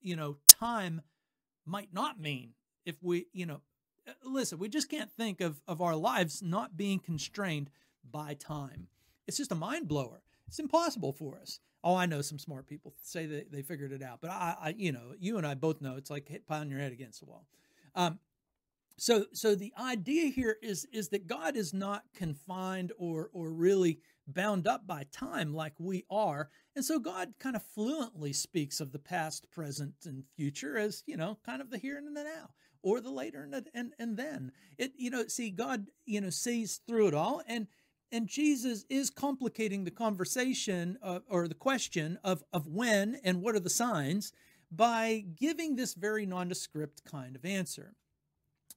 you 0.00 0.16
know 0.16 0.36
time 0.48 1.02
might 1.64 1.92
not 1.92 2.20
mean 2.20 2.50
if 2.84 2.96
we 3.02 3.26
you 3.32 3.46
know 3.46 3.60
uh, 4.08 4.12
listen 4.24 4.58
we 4.58 4.68
just 4.68 4.90
can't 4.90 5.10
think 5.12 5.40
of 5.40 5.60
of 5.66 5.80
our 5.80 5.96
lives 5.96 6.42
not 6.42 6.76
being 6.76 6.98
constrained 6.98 7.70
by 8.10 8.34
time. 8.34 8.88
It's 9.28 9.36
just 9.36 9.52
a 9.52 9.56
mind 9.56 9.86
blower. 9.86 10.22
It's 10.48 10.58
impossible 10.58 11.12
for 11.12 11.38
us. 11.38 11.60
Oh 11.84 11.96
i 11.96 12.06
know 12.06 12.22
some 12.22 12.38
smart 12.38 12.66
people 12.66 12.94
say 13.02 13.26
that 13.26 13.50
they 13.50 13.62
figured 13.62 13.90
it 13.92 14.02
out 14.02 14.20
but 14.20 14.30
i, 14.30 14.54
I 14.60 14.74
you 14.76 14.92
know 14.92 15.14
you 15.18 15.36
and 15.36 15.44
i 15.46 15.54
both 15.54 15.80
know 15.80 15.96
it's 15.96 16.10
like 16.10 16.28
hit 16.28 16.46
pounding 16.46 16.70
your 16.70 16.80
head 16.80 16.92
against 16.92 17.20
the 17.20 17.26
wall. 17.26 17.46
Um, 17.94 18.18
so 19.02 19.26
so 19.32 19.54
the 19.54 19.72
idea 19.80 20.30
here 20.30 20.56
is 20.62 20.86
is 20.92 21.08
that 21.08 21.26
god 21.26 21.56
is 21.56 21.74
not 21.74 22.04
confined 22.14 22.92
or 22.98 23.30
or 23.32 23.50
really 23.50 24.00
bound 24.26 24.66
up 24.66 24.86
by 24.86 25.04
time 25.12 25.54
like 25.54 25.74
we 25.78 26.04
are. 26.10 26.50
And 26.74 26.84
so 26.84 26.98
God 26.98 27.34
kind 27.38 27.56
of 27.56 27.62
fluently 27.62 28.32
speaks 28.32 28.80
of 28.80 28.92
the 28.92 28.98
past, 28.98 29.50
present, 29.50 29.94
and 30.04 30.24
future 30.36 30.78
as, 30.78 31.02
you 31.06 31.16
know, 31.16 31.38
kind 31.44 31.60
of 31.60 31.70
the 31.70 31.78
here 31.78 31.98
and 31.98 32.16
the 32.16 32.24
now 32.24 32.50
or 32.82 33.00
the 33.00 33.10
later 33.10 33.48
and, 33.52 33.68
and, 33.74 33.92
and 33.98 34.16
then. 34.16 34.52
It, 34.78 34.92
you 34.96 35.10
know, 35.10 35.26
see, 35.26 35.50
God, 35.50 35.86
you 36.04 36.20
know, 36.20 36.30
sees 36.30 36.80
through 36.86 37.08
it 37.08 37.14
all. 37.14 37.42
And 37.46 37.66
and 38.14 38.28
Jesus 38.28 38.84
is 38.90 39.08
complicating 39.08 39.84
the 39.84 39.90
conversation 39.90 40.98
uh, 41.02 41.20
or 41.28 41.48
the 41.48 41.54
question 41.54 42.18
of, 42.22 42.44
of 42.52 42.66
when 42.66 43.18
and 43.24 43.40
what 43.40 43.54
are 43.54 43.60
the 43.60 43.70
signs 43.70 44.34
by 44.70 45.24
giving 45.34 45.76
this 45.76 45.94
very 45.94 46.26
nondescript 46.26 47.06
kind 47.06 47.34
of 47.36 47.46
answer. 47.46 47.94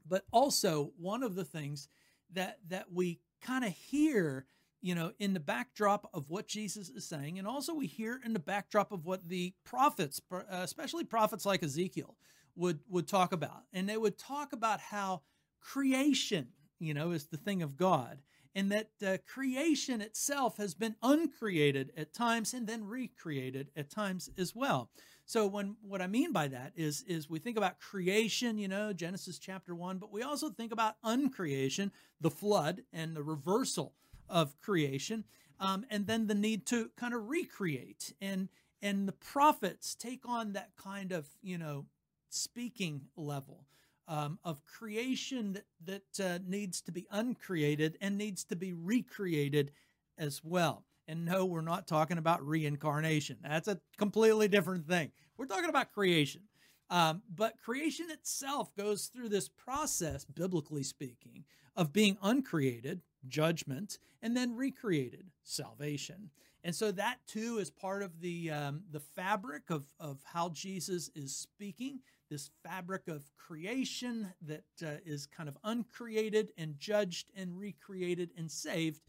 But 0.08 0.24
also, 0.32 0.92
one 0.98 1.24
of 1.24 1.36
the 1.36 1.46
things 1.46 1.88
that, 2.34 2.60
that 2.70 2.92
we 2.92 3.20
kind 3.42 3.66
of 3.66 3.72
hear 3.72 4.46
you 4.86 4.94
know, 4.94 5.12
in 5.18 5.34
the 5.34 5.40
backdrop 5.40 6.08
of 6.14 6.30
what 6.30 6.48
Jesus 6.48 6.90
is 6.90 7.08
saying. 7.08 7.40
And 7.40 7.48
also, 7.48 7.74
we 7.74 7.88
hear 7.88 8.22
in 8.24 8.34
the 8.34 8.40
backdrop 8.40 8.92
of 8.92 9.04
what 9.04 9.28
the 9.28 9.52
prophets, 9.64 10.22
uh, 10.32 10.44
especially 10.52 11.04
prophets 11.04 11.44
like 11.44 11.64
Ezekiel, 11.64 12.16
would, 12.56 12.82
would 12.88 13.08
talk 13.08 13.34
about. 13.34 13.64
And 13.74 13.90
they 13.90 13.98
would 13.98 14.20
talk 14.20 14.54
about 14.54 14.80
how 14.80 15.24
creation, 15.60 16.50
you 16.78 16.94
know, 16.94 17.14
is 17.14 17.26
the 17.26 17.38
thing 17.38 17.64
of 17.64 17.78
God, 17.78 18.20
and 18.54 18.72
that 18.72 18.92
uh, 19.04 19.18
creation 19.28 20.02
itself 20.02 20.58
has 20.58 20.76
been 20.76 20.96
uncreated 21.02 21.92
at 21.98 22.14
times 22.14 22.54
and 22.54 22.68
then 22.68 22.86
recreated 22.86 23.72
at 23.76 23.90
times 23.90 24.30
as 24.38 24.56
well. 24.56 24.92
So 25.26 25.48
when 25.48 25.76
what 25.82 26.02
I 26.02 26.08
mean 26.08 26.32
by 26.32 26.48
that 26.50 26.74
is 26.76 27.04
is 27.08 27.30
we 27.30 27.40
think 27.40 27.58
about 27.58 27.80
creation, 27.80 28.58
you 28.60 28.68
know, 28.68 28.94
Genesis 28.94 29.40
chapter 29.40 29.74
1, 29.74 29.98
but 29.98 30.12
we 30.12 30.22
also 30.22 30.50
think 30.50 30.72
about 30.72 30.96
uncreation, 31.04 31.92
the 32.22 32.30
flood 32.30 32.84
and 32.94 33.16
the 33.16 33.24
reversal 33.24 33.94
of 34.30 34.60
creation, 34.60 35.24
um, 35.60 35.86
and 35.90 36.06
then 36.06 36.28
the 36.28 36.36
need 36.36 36.66
to 36.68 36.92
kind 36.96 37.14
of 37.14 37.28
recreate. 37.28 38.14
And 38.22 38.50
and 38.82 39.08
the 39.08 39.14
prophets 39.14 39.96
take 39.96 40.28
on 40.28 40.54
that 40.54 40.70
kind 40.76 41.12
of 41.12 41.28
you 41.42 41.58
know 41.58 41.88
speaking 42.30 43.02
level 43.16 43.66
um, 44.08 44.38
of 44.44 44.64
creation 44.68 45.54
that 45.54 45.66
that 46.14 46.24
uh, 46.24 46.40
needs 46.46 46.82
to 46.82 46.92
be 46.92 47.08
uncreated 47.10 47.98
and 48.00 48.16
needs 48.16 48.44
to 48.44 48.56
be 48.56 48.74
recreated 48.74 49.72
as 50.20 50.42
well. 50.44 50.86
And 51.08 51.26
no, 51.26 51.46
we're 51.46 51.62
not 51.62 51.88
talking 51.88 52.18
about 52.18 52.46
reincarnation. 52.46 53.38
That's 53.44 53.68
a 53.68 53.80
completely 53.98 54.48
different 54.48 54.88
thing. 54.88 55.12
We're 55.38 55.46
talking 55.46 55.70
about 55.70 55.92
creation. 55.92 56.42
Um, 56.90 57.22
but 57.34 57.60
creation 57.64 58.08
itself 58.10 58.76
goes 58.76 59.08
through 59.08 59.30
this 59.30 59.50
process, 59.50 60.26
biblically 60.26 60.84
speaking, 60.84 61.46
of 61.76 61.92
being 61.92 62.18
uncreated 62.22 63.02
judgment, 63.28 63.98
and 64.22 64.36
then 64.38 64.56
recreated 64.56 65.32
salvation. 65.44 66.30
And 66.64 66.76
so 66.76 66.92
that 66.94 67.18
too 67.28 67.60
is 67.60 67.70
part 67.70 68.02
of 68.02 68.20
the 68.22 68.50
um, 68.50 68.82
the 68.92 69.00
fabric 69.00 69.70
of 69.70 69.86
of 70.00 70.20
how 70.24 70.50
Jesus 70.50 71.12
is 71.16 71.36
speaking. 71.36 72.00
This 72.30 72.50
fabric 72.64 73.08
of 73.08 73.24
creation 73.38 74.34
that 74.42 74.64
uh, 74.84 74.98
is 75.06 75.28
kind 75.28 75.48
of 75.48 75.58
uncreated 75.64 76.54
and 76.58 76.80
judged 76.80 77.32
and 77.36 77.58
recreated 77.58 78.32
and 78.36 78.50
saved, 78.50 79.02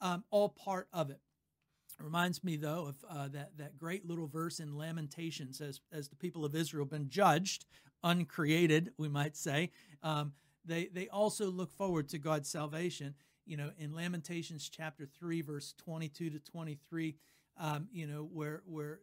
um, 0.00 0.24
all 0.32 0.48
part 0.48 0.88
of 0.92 1.10
it. 1.10 1.20
Reminds 2.00 2.44
me 2.44 2.56
though 2.56 2.86
of 2.86 3.04
uh, 3.08 3.28
that 3.28 3.56
that 3.56 3.78
great 3.78 4.06
little 4.06 4.26
verse 4.26 4.60
in 4.60 4.76
Lamentations, 4.76 5.60
as 5.60 5.80
as 5.92 6.08
the 6.08 6.16
people 6.16 6.44
of 6.44 6.54
Israel 6.54 6.84
been 6.84 7.08
judged, 7.08 7.66
uncreated, 8.02 8.92
we 8.98 9.08
might 9.08 9.36
say. 9.36 9.70
Um, 10.02 10.32
they 10.64 10.86
they 10.86 11.08
also 11.08 11.50
look 11.50 11.72
forward 11.72 12.08
to 12.10 12.18
God's 12.18 12.48
salvation 12.48 13.14
you 13.46 13.56
know, 13.56 13.70
in 13.78 13.94
Lamentations 13.94 14.68
chapter 14.68 15.06
three, 15.06 15.42
verse 15.42 15.74
twenty-two 15.76 16.30
to 16.30 16.38
twenty-three, 16.38 17.16
um, 17.58 17.88
you 17.92 18.06
know, 18.06 18.28
where 18.32 18.62
where 18.66 19.00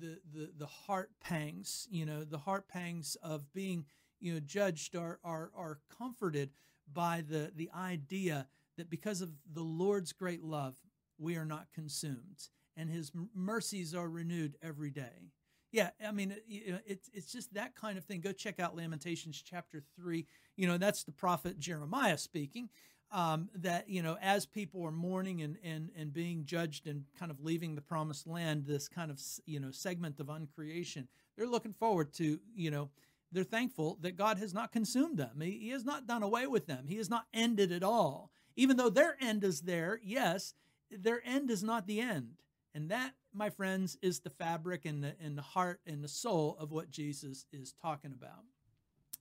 the, 0.00 0.18
the 0.32 0.50
the 0.58 0.66
heart 0.66 1.10
pangs, 1.20 1.86
you 1.90 2.04
know, 2.04 2.24
the 2.24 2.38
heart 2.38 2.68
pangs 2.68 3.16
of 3.22 3.52
being, 3.52 3.84
you 4.20 4.34
know, 4.34 4.40
judged 4.40 4.96
are 4.96 5.18
are 5.24 5.50
are 5.56 5.78
comforted 5.96 6.50
by 6.92 7.22
the 7.26 7.52
the 7.54 7.70
idea 7.76 8.46
that 8.76 8.90
because 8.90 9.20
of 9.20 9.30
the 9.52 9.62
Lord's 9.62 10.12
great 10.12 10.42
love, 10.42 10.74
we 11.18 11.36
are 11.36 11.44
not 11.44 11.66
consumed, 11.74 12.48
and 12.76 12.90
His 12.90 13.12
mercies 13.34 13.94
are 13.94 14.08
renewed 14.08 14.56
every 14.62 14.90
day. 14.90 15.32
Yeah, 15.72 15.90
I 16.06 16.12
mean, 16.12 16.36
it's 16.48 17.10
it's 17.12 17.32
just 17.32 17.54
that 17.54 17.74
kind 17.74 17.98
of 17.98 18.04
thing. 18.04 18.20
Go 18.20 18.32
check 18.32 18.60
out 18.60 18.76
Lamentations 18.76 19.42
chapter 19.44 19.82
three. 19.96 20.26
You 20.56 20.68
know, 20.68 20.78
that's 20.78 21.04
the 21.04 21.12
prophet 21.12 21.58
Jeremiah 21.58 22.18
speaking 22.18 22.68
um, 23.14 23.48
that 23.54 23.88
you 23.88 24.02
know 24.02 24.18
as 24.20 24.44
people 24.44 24.84
are 24.84 24.90
mourning 24.90 25.40
and, 25.40 25.56
and 25.62 25.90
and 25.96 26.12
being 26.12 26.44
judged 26.44 26.86
and 26.86 27.04
kind 27.18 27.30
of 27.30 27.40
leaving 27.40 27.74
the 27.74 27.80
promised 27.80 28.26
land 28.26 28.66
this 28.66 28.88
kind 28.88 29.10
of 29.10 29.20
you 29.46 29.60
know 29.60 29.70
segment 29.70 30.18
of 30.20 30.26
uncreation 30.26 31.06
they're 31.36 31.46
looking 31.46 31.72
forward 31.72 32.12
to 32.14 32.40
you 32.54 32.70
know 32.70 32.90
they're 33.30 33.44
thankful 33.44 33.98
that 34.00 34.16
god 34.16 34.38
has 34.38 34.52
not 34.52 34.72
consumed 34.72 35.16
them 35.16 35.40
he, 35.40 35.52
he 35.52 35.70
has 35.70 35.84
not 35.84 36.06
done 36.06 36.24
away 36.24 36.46
with 36.46 36.66
them 36.66 36.86
he 36.88 36.96
has 36.96 37.08
not 37.08 37.26
ended 37.32 37.70
at 37.70 37.84
all 37.84 38.32
even 38.56 38.76
though 38.76 38.90
their 38.90 39.16
end 39.20 39.44
is 39.44 39.60
there 39.60 40.00
yes 40.02 40.54
their 40.98 41.20
end 41.24 41.50
is 41.50 41.62
not 41.62 41.86
the 41.86 42.00
end 42.00 42.42
and 42.74 42.90
that 42.90 43.12
my 43.32 43.50
friends 43.50 43.96
is 44.02 44.20
the 44.20 44.30
fabric 44.30 44.84
and 44.84 45.02
the, 45.02 45.14
and 45.20 45.36
the 45.36 45.42
heart 45.42 45.80
and 45.86 46.02
the 46.02 46.08
soul 46.08 46.56
of 46.58 46.70
what 46.70 46.90
jesus 46.90 47.46
is 47.52 47.74
talking 47.80 48.12
about 48.12 48.44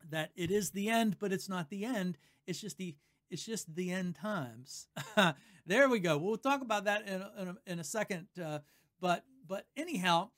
that 0.09 0.31
it 0.35 0.51
is 0.51 0.71
the 0.71 0.89
end 0.89 1.17
but 1.19 1.31
it's 1.31 1.49
not 1.49 1.69
the 1.69 1.85
end 1.85 2.17
it's 2.47 2.59
just 2.59 2.77
the 2.77 2.95
it's 3.33 3.43
just 3.43 3.75
the 3.75 3.91
end 3.91 4.15
times. 4.15 4.87
there 5.65 5.89
we 5.89 5.99
go. 5.99 6.19
We'll 6.19 6.37
talk 6.37 6.61
about 6.61 6.85
that 6.85 7.07
in 7.07 7.19
a, 7.19 7.31
in 7.39 7.47
a, 7.47 7.55
in 7.65 7.79
a 7.79 7.83
second. 7.83 8.27
Uh, 8.41 8.59
but 9.01 9.25
but 9.47 9.65
anyhow, 9.75 10.29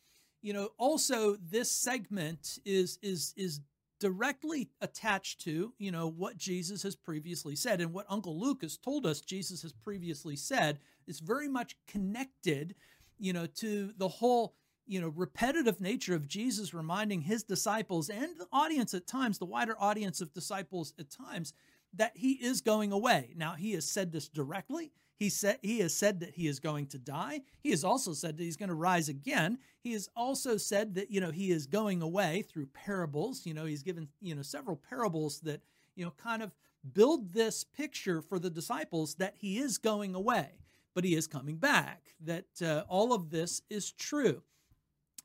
you 0.42 0.54
know, 0.54 0.70
also 0.78 1.36
this 1.36 1.70
segment 1.70 2.58
is 2.64 2.98
is 3.02 3.34
is 3.36 3.60
directly 4.00 4.70
attached 4.82 5.42
to 5.42 5.74
you 5.78 5.92
know 5.92 6.08
what 6.08 6.38
Jesus 6.38 6.84
has 6.84 6.96
previously 6.96 7.56
said 7.56 7.82
and 7.82 7.94
what 7.94 8.06
Uncle 8.10 8.40
Luke 8.40 8.62
has 8.62 8.78
told 8.78 9.06
us 9.06 9.22
Jesus 9.22 9.62
has 9.62 9.74
previously 9.74 10.36
said 10.36 10.80
is 11.08 11.20
very 11.20 11.48
much 11.48 11.76
connected, 11.88 12.76
you 13.18 13.34
know, 13.34 13.46
to 13.46 13.94
the 13.98 14.08
whole 14.08 14.56
you 14.88 15.02
know 15.02 15.10
repetitive 15.10 15.82
nature 15.82 16.16
of 16.16 16.28
Jesus 16.28 16.74
reminding 16.74 17.22
his 17.22 17.44
disciples 17.44 18.10
and 18.10 18.38
the 18.38 18.48
audience 18.52 18.94
at 18.94 19.08
times, 19.08 19.38
the 19.38 19.46
wider 19.46 19.76
audience 19.80 20.22
of 20.22 20.34
disciples 20.34 20.94
at 21.00 21.10
times 21.10 21.54
that 21.94 22.12
he 22.16 22.34
is 22.34 22.62
going 22.62 22.92
away. 22.92 23.34
Now, 23.36 23.54
he 23.54 23.74
has 23.74 23.90
said 23.90 24.12
this 24.12 24.28
directly. 24.28 24.92
He 25.18 25.30
said 25.30 25.60
he 25.62 25.80
has 25.80 25.96
said 25.96 26.20
that 26.20 26.36
he 26.36 26.48
is 26.48 26.60
going 26.60 26.88
to 26.88 26.98
die. 26.98 27.42
He 27.62 27.72
has 27.72 27.84
also 27.84 28.14
said 28.14 28.38
that 28.38 28.44
he's 28.44 28.58
going 28.58 28.70
to 28.70 28.76
rise 28.76 29.08
again. 29.08 29.60
He 29.82 29.94
has 29.94 30.10
also 30.16 30.58
said 30.58 30.96
that 30.96 31.10
you 31.10 31.22
know 31.22 31.32
he 31.32 31.52
is 31.52 31.68
going 31.68 32.02
away 32.02 32.42
through 32.42 32.68
parables. 32.68 33.46
You 33.46 33.54
know, 33.54 33.66
he's 33.66 33.84
given 33.84 34.10
you 34.22 34.36
know 34.36 34.42
several 34.42 34.76
parables 34.76 35.40
that 35.42 35.62
you 35.96 36.04
know 36.04 36.12
kind 36.12 36.44
of 36.44 36.54
build 36.94 37.34
this 37.34 37.64
picture 37.64 38.22
for 38.22 38.40
the 38.40 38.50
disciples 38.50 39.16
that 39.16 39.36
he 39.38 39.58
is 39.58 39.78
going 39.78 40.16
away, 40.16 40.50
but 40.94 41.06
he 41.06 41.16
is 41.16 41.28
coming 41.28 41.58
back. 41.58 42.14
That 42.20 42.62
uh, 42.62 42.84
all 42.90 43.14
of 43.14 43.30
this 43.30 43.62
is 43.70 43.92
true. 43.92 44.44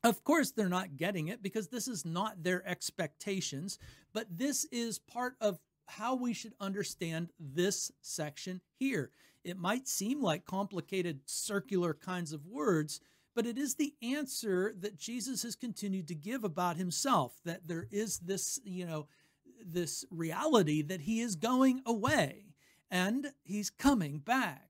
Of 0.03 0.23
course, 0.23 0.51
they're 0.51 0.69
not 0.69 0.97
getting 0.97 1.27
it 1.27 1.43
because 1.43 1.67
this 1.67 1.87
is 1.87 2.05
not 2.05 2.43
their 2.43 2.67
expectations, 2.67 3.77
but 4.13 4.25
this 4.35 4.65
is 4.71 4.97
part 4.97 5.35
of 5.41 5.59
how 5.87 6.15
we 6.15 6.33
should 6.33 6.53
understand 6.59 7.31
this 7.39 7.91
section 8.01 8.61
here. 8.79 9.11
It 9.43 9.57
might 9.57 9.87
seem 9.87 10.21
like 10.21 10.45
complicated 10.45 11.21
circular 11.25 11.93
kinds 11.93 12.31
of 12.31 12.45
words, 12.45 12.99
but 13.35 13.45
it 13.45 13.57
is 13.57 13.75
the 13.75 13.93
answer 14.01 14.73
that 14.79 14.97
Jesus 14.97 15.43
has 15.43 15.55
continued 15.55 16.07
to 16.09 16.15
give 16.15 16.43
about 16.43 16.77
himself 16.77 17.39
that 17.45 17.67
there 17.67 17.87
is 17.91 18.19
this, 18.19 18.59
you 18.63 18.85
know, 18.85 19.07
this 19.65 20.05
reality 20.11 20.81
that 20.81 21.01
he 21.01 21.21
is 21.21 21.35
going 21.35 21.81
away 21.85 22.53
and 22.89 23.31
he's 23.43 23.69
coming 23.69 24.19
back. 24.19 24.69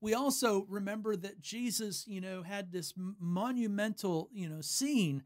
We 0.00 0.14
also 0.14 0.64
remember 0.68 1.16
that 1.16 1.40
Jesus, 1.40 2.06
you 2.06 2.20
know, 2.20 2.42
had 2.42 2.72
this 2.72 2.94
monumental, 2.96 4.28
you 4.32 4.48
know, 4.48 4.60
scene 4.60 5.24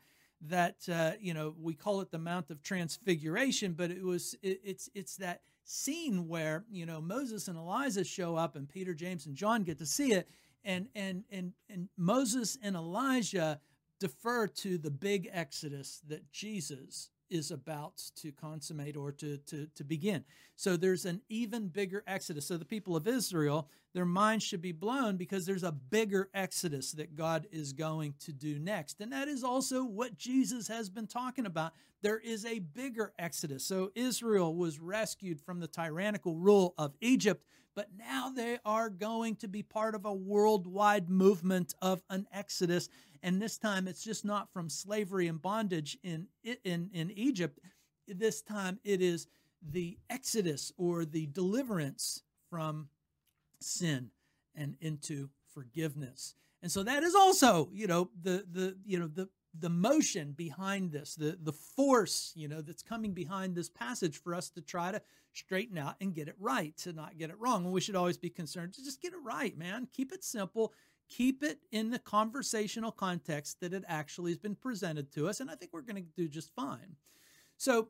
that 0.49 0.89
uh, 0.91 1.13
you 1.21 1.35
know 1.35 1.55
we 1.61 1.75
call 1.75 2.01
it 2.01 2.11
the 2.11 2.19
Mount 2.19 2.51
of 2.51 2.63
Transfiguration, 2.63 3.73
but 3.73 3.91
it 3.91 4.03
was 4.03 4.35
it, 4.43 4.61
it's 4.65 4.89
it's 4.95 5.17
that 5.17 5.43
scene 5.73 6.29
where 6.29 6.65
you 6.71 6.85
know 6.87 7.01
Moses 7.01 7.49
and 7.49 7.57
Elijah 7.57 8.05
show 8.05 8.37
up, 8.37 8.57
and 8.57 8.69
Peter, 8.69 8.95
James, 8.95 9.27
and 9.27 9.35
John 9.35 9.63
get 9.63 9.79
to 9.79 9.87
see 9.87 10.13
it, 10.13 10.29
and 10.65 10.89
and 10.95 11.25
and 11.31 11.53
and 11.71 11.89
Moses 11.97 12.59
and 12.63 12.77
Elijah 12.77 13.59
defer 13.99 14.47
to 14.49 14.79
the 14.79 14.91
big 14.91 15.29
exodus 15.33 16.03
that 16.09 16.31
Jesus 16.31 17.11
is 17.33 17.51
about 17.51 17.97
to 18.17 18.31
consummate 18.31 18.97
or 18.97 19.11
to, 19.11 19.39
to, 19.39 19.67
to 19.75 19.85
begin. 19.85 20.23
So 20.55 20.77
there's 20.77 21.07
an 21.07 21.23
even 21.31 21.69
bigger 21.69 22.05
exodus. 22.07 22.47
So 22.47 22.59
the 22.59 22.65
people 22.65 22.95
of 22.95 23.09
Israel, 23.09 23.69
their 23.95 24.05
minds 24.05 24.45
should 24.45 24.61
be 24.61 24.73
blown 24.73 25.17
because 25.17 25.47
there's 25.47 25.63
a 25.63 25.73
bigger 25.73 26.29
exodus 26.35 26.93
that 26.93 27.17
God 27.17 27.47
is 27.51 27.73
going 27.73 28.15
to 28.21 28.33
do 28.33 28.59
next. 28.59 29.01
And 29.01 29.11
that 29.13 29.29
is 29.29 29.43
also 29.43 29.83
what 29.83 30.19
Jesus 30.19 30.69
has 30.69 30.91
been 30.91 31.07
talking 31.07 31.47
about. 31.47 31.73
There 32.03 32.19
is 32.19 32.45
a 32.45 32.59
bigger 32.59 33.15
exodus. 33.19 33.65
So 33.65 33.91
Israel 33.95 34.55
was 34.55 34.79
rescued 34.79 35.41
from 35.41 35.59
the 35.59 35.69
tyrannical 35.69 36.37
rule 36.37 36.75
of 36.77 36.95
Egypt, 37.01 37.45
but 37.75 37.89
now 37.97 38.29
they 38.29 38.59
are 38.67 38.91
going 38.91 39.37
to 39.37 39.49
be 39.49 39.63
part 39.63 39.95
of 39.95 40.05
a 40.05 40.13
worldwide 40.13 41.09
movement 41.09 41.75
of 41.81 42.03
an 42.11 42.27
exodus 42.33 42.91
and 43.23 43.41
this 43.41 43.59
time 43.59 43.89
it's 43.89 44.03
just 44.03 44.25
not 44.25 44.53
from 44.53 44.69
slavery 44.69 45.29
and 45.29 45.41
bondage 45.41 45.99
in 46.03 46.27
in 46.43 46.91
in 46.93 47.11
Egypt. 47.13 47.61
This 48.09 48.43
time 48.43 48.79
it 48.85 49.01
is 49.01 49.27
the 49.63 49.99
exodus 50.11 50.73
or 50.77 51.05
the 51.05 51.27
deliverance 51.27 52.23
from 52.51 52.89
sin 53.61 54.11
and 54.55 54.77
into 54.81 55.31
forgiveness. 55.55 56.35
And 56.63 56.71
so 56.71 56.83
that 56.83 57.03
is 57.03 57.15
also, 57.15 57.69
you 57.73 57.87
know, 57.87 58.11
the 58.21 58.45
the 58.51 58.77
you 58.85 58.99
know 58.99 59.09
the 59.09 59.29
the 59.59 59.71
motion 59.71 60.33
behind 60.33 60.93
this, 60.93 61.15
the 61.15 61.39
the 61.43 61.53
force, 61.53 62.33
you 62.35 62.49
know, 62.49 62.61
that's 62.61 62.83
coming 62.83 63.13
behind 63.13 63.55
this 63.55 63.69
passage 63.69 64.21
for 64.21 64.35
us 64.35 64.51
to 64.51 64.61
try 64.61 64.93
to 64.93 65.03
straighten 65.33 65.79
out 65.79 65.97
and 66.01 66.15
get 66.15 66.29
it 66.29 66.37
right, 66.39 66.77
to 66.79 66.93
not 66.93 67.19
get 67.19 67.31
it 67.31 67.39
wrong. 67.39 67.65
And 67.65 67.73
we 67.73 67.81
should 67.81 67.97
always 67.97 68.19
be 68.19 68.31
concerned 68.31 68.75
to 68.75 68.85
just 68.85 69.01
get 69.01 69.13
it 69.13 69.19
right, 69.25 69.57
man. 69.57 69.89
Keep 69.93 70.13
it 70.13 70.25
simple 70.25 70.73
keep 71.17 71.43
it 71.43 71.59
in 71.71 71.91
the 71.91 71.99
conversational 71.99 72.93
context 72.93 73.61
that 73.61 73.73
it 73.73 73.85
actually 73.87 74.31
has 74.31 74.39
been 74.39 74.55
presented 74.55 75.13
to 75.13 75.29
us. 75.29 75.41
And 75.41 75.51
I 75.51 75.55
think 75.55 75.73
we're 75.73 75.83
going 75.83 76.03
to 76.03 76.09
do 76.17 76.29
just 76.29 76.55
fine. 76.55 76.97
So, 77.57 77.89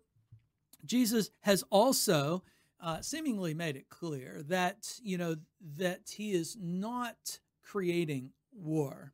Jesus 0.85 1.31
has 1.43 1.63
also 1.71 2.43
uh, 2.81 3.01
seemingly 3.01 3.55
made 3.55 3.77
it 3.77 3.89
clear 3.89 4.43
that, 4.49 4.99
you 5.03 5.17
know, 5.17 5.37
that 5.77 6.01
he 6.17 6.33
is 6.33 6.57
not 6.61 7.39
creating 7.63 8.31
war. 8.53 9.13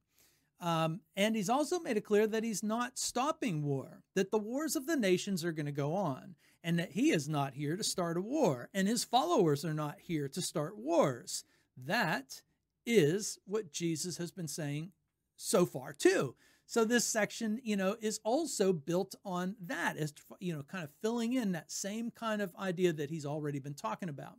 Um, 0.60 1.00
and 1.14 1.36
he's 1.36 1.50
also 1.50 1.78
made 1.78 1.98
it 1.98 2.04
clear 2.04 2.26
that 2.26 2.42
he's 2.42 2.62
not 2.62 2.98
stopping 2.98 3.62
war, 3.62 4.02
that 4.14 4.30
the 4.30 4.38
wars 4.38 4.74
of 4.74 4.86
the 4.86 4.96
nations 4.96 5.44
are 5.44 5.52
going 5.52 5.66
to 5.66 5.72
go 5.72 5.94
on, 5.94 6.34
and 6.64 6.78
that 6.78 6.92
he 6.92 7.10
is 7.10 7.28
not 7.28 7.54
here 7.54 7.76
to 7.76 7.84
start 7.84 8.16
a 8.16 8.20
war, 8.22 8.68
and 8.74 8.88
his 8.88 9.04
followers 9.04 9.64
are 9.64 9.74
not 9.74 9.96
here 10.00 10.28
to 10.28 10.42
start 10.42 10.76
wars. 10.76 11.44
That 11.76 12.42
is 12.88 13.38
what 13.44 13.70
Jesus 13.70 14.16
has 14.16 14.32
been 14.32 14.48
saying 14.48 14.90
so 15.36 15.66
far 15.66 15.92
too. 15.92 16.34
So 16.66 16.84
this 16.84 17.04
section, 17.04 17.60
you 17.62 17.76
know, 17.76 17.96
is 18.00 18.18
also 18.24 18.72
built 18.72 19.14
on 19.24 19.56
that 19.66 19.96
as 19.96 20.12
you 20.40 20.54
know, 20.54 20.62
kind 20.62 20.84
of 20.84 20.90
filling 21.02 21.34
in 21.34 21.52
that 21.52 21.70
same 21.70 22.10
kind 22.10 22.42
of 22.42 22.54
idea 22.56 22.92
that 22.94 23.10
he's 23.10 23.26
already 23.26 23.58
been 23.58 23.74
talking 23.74 24.08
about. 24.08 24.34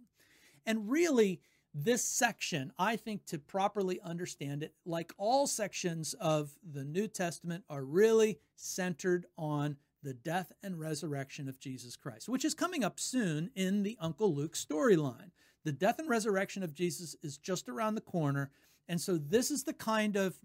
And 0.65 0.89
really 0.89 1.41
this 1.73 2.03
section, 2.03 2.73
I 2.77 2.95
think 2.95 3.25
to 3.27 3.37
properly 3.37 3.99
understand 4.03 4.63
it, 4.63 4.73
like 4.85 5.13
all 5.17 5.47
sections 5.47 6.15
of 6.15 6.51
the 6.71 6.83
New 6.83 7.07
Testament 7.07 7.63
are 7.69 7.83
really 7.83 8.39
centered 8.55 9.25
on 9.37 9.77
the 10.01 10.13
death 10.13 10.51
and 10.63 10.79
resurrection 10.79 11.47
of 11.49 11.59
Jesus 11.59 11.95
Christ, 11.95 12.29
which 12.29 12.45
is 12.45 12.53
coming 12.53 12.83
up 12.83 12.99
soon 12.99 13.51
in 13.55 13.83
the 13.83 13.97
Uncle 13.99 14.33
Luke 14.33 14.53
storyline. 14.53 15.31
The 15.65 15.71
death 15.71 15.99
and 15.99 16.09
resurrection 16.09 16.63
of 16.63 16.73
Jesus 16.73 17.15
is 17.21 17.37
just 17.37 17.69
around 17.69 17.95
the 17.95 18.01
corner. 18.01 18.49
And 18.87 18.99
so 18.99 19.17
this 19.17 19.51
is 19.51 19.63
the 19.63 19.73
kind 19.73 20.15
of 20.15 20.35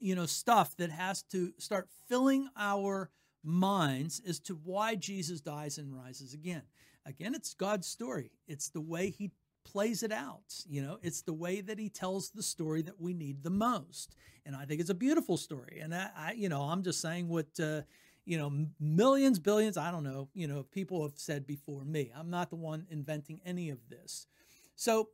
you 0.00 0.14
know 0.14 0.26
stuff 0.26 0.76
that 0.76 0.90
has 0.90 1.22
to 1.24 1.52
start 1.58 1.88
filling 2.08 2.48
our 2.56 3.10
minds 3.44 4.20
as 4.26 4.38
to 4.40 4.54
why 4.64 4.94
Jesus 4.94 5.40
dies 5.40 5.78
and 5.78 5.94
rises 5.94 6.34
again. 6.34 6.62
Again, 7.06 7.34
it's 7.34 7.54
God's 7.54 7.86
story. 7.86 8.30
It's 8.46 8.68
the 8.68 8.80
way 8.80 9.10
he 9.10 9.30
plays 9.64 10.02
it 10.02 10.12
out. 10.12 10.64
You 10.68 10.82
know, 10.82 10.98
it's 11.02 11.22
the 11.22 11.32
way 11.32 11.60
that 11.60 11.78
he 11.78 11.88
tells 11.88 12.30
the 12.30 12.42
story 12.42 12.82
that 12.82 13.00
we 13.00 13.14
need 13.14 13.42
the 13.42 13.50
most. 13.50 14.14
And 14.44 14.56
I 14.56 14.64
think 14.64 14.80
it's 14.80 14.90
a 14.90 14.94
beautiful 14.94 15.36
story. 15.36 15.80
And 15.82 15.94
I, 15.94 16.10
I 16.16 16.32
you 16.32 16.48
know, 16.48 16.62
I'm 16.62 16.82
just 16.82 17.00
saying 17.00 17.28
what, 17.28 17.46
uh, 17.60 17.82
you 18.28 18.36
know, 18.36 18.52
millions, 18.78 19.38
billions, 19.38 19.78
I 19.78 19.90
don't 19.90 20.04
know, 20.04 20.28
you 20.34 20.46
know, 20.46 20.62
people 20.62 21.02
have 21.02 21.14
said 21.16 21.46
before 21.46 21.82
me. 21.82 22.12
I'm 22.14 22.28
not 22.28 22.50
the 22.50 22.56
one 22.56 22.86
inventing 22.90 23.40
any 23.42 23.70
of 23.70 23.78
this. 23.88 24.26
So, 24.76 25.08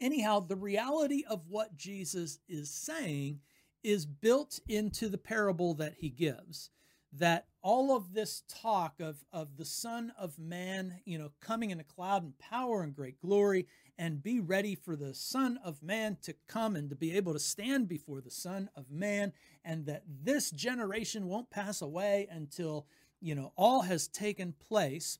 anyhow, 0.00 0.40
the 0.40 0.56
reality 0.56 1.22
of 1.30 1.46
what 1.48 1.76
Jesus 1.76 2.40
is 2.48 2.70
saying 2.70 3.38
is 3.84 4.04
built 4.04 4.58
into 4.66 5.08
the 5.08 5.16
parable 5.16 5.74
that 5.74 5.94
he 6.00 6.08
gives 6.08 6.70
that 7.12 7.46
all 7.62 7.96
of 7.96 8.12
this 8.12 8.42
talk 8.48 8.98
of, 8.98 9.24
of 9.32 9.56
the 9.56 9.64
Son 9.64 10.12
of 10.18 10.40
Man, 10.40 10.98
you 11.04 11.18
know, 11.18 11.30
coming 11.40 11.70
in 11.70 11.78
a 11.78 11.84
cloud 11.84 12.24
and 12.24 12.36
power 12.40 12.82
and 12.82 12.96
great 12.96 13.20
glory, 13.20 13.68
and 13.98 14.22
be 14.22 14.40
ready 14.40 14.74
for 14.74 14.96
the 14.96 15.12
Son 15.12 15.58
of 15.64 15.82
Man 15.82 16.16
to 16.22 16.34
come 16.46 16.76
and 16.76 16.88
to 16.90 16.96
be 16.96 17.16
able 17.16 17.32
to 17.32 17.38
stand 17.38 17.88
before 17.88 18.20
the 18.20 18.30
Son 18.30 18.70
of 18.76 18.90
Man, 18.90 19.32
and 19.64 19.86
that 19.86 20.04
this 20.22 20.50
generation 20.50 21.26
won't 21.26 21.50
pass 21.50 21.82
away 21.82 22.28
until, 22.30 22.86
you 23.20 23.34
know, 23.34 23.52
all 23.56 23.82
has 23.82 24.08
taken 24.08 24.52
place. 24.52 25.18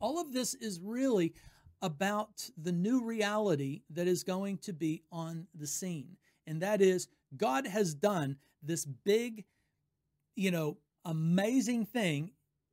All 0.00 0.20
of 0.20 0.32
this 0.32 0.54
is 0.54 0.80
really 0.80 1.34
about 1.82 2.50
the 2.56 2.72
new 2.72 3.02
reality 3.02 3.82
that 3.90 4.06
is 4.06 4.22
going 4.22 4.58
to 4.58 4.72
be 4.72 5.02
on 5.10 5.46
the 5.54 5.66
scene. 5.66 6.16
And 6.46 6.60
that 6.60 6.82
is, 6.82 7.08
God 7.36 7.66
has 7.66 7.94
done 7.94 8.36
this 8.62 8.84
big 8.84 9.44
you 10.40 10.50
know, 10.50 10.78
amazing 11.04 11.84
thing 11.84 12.30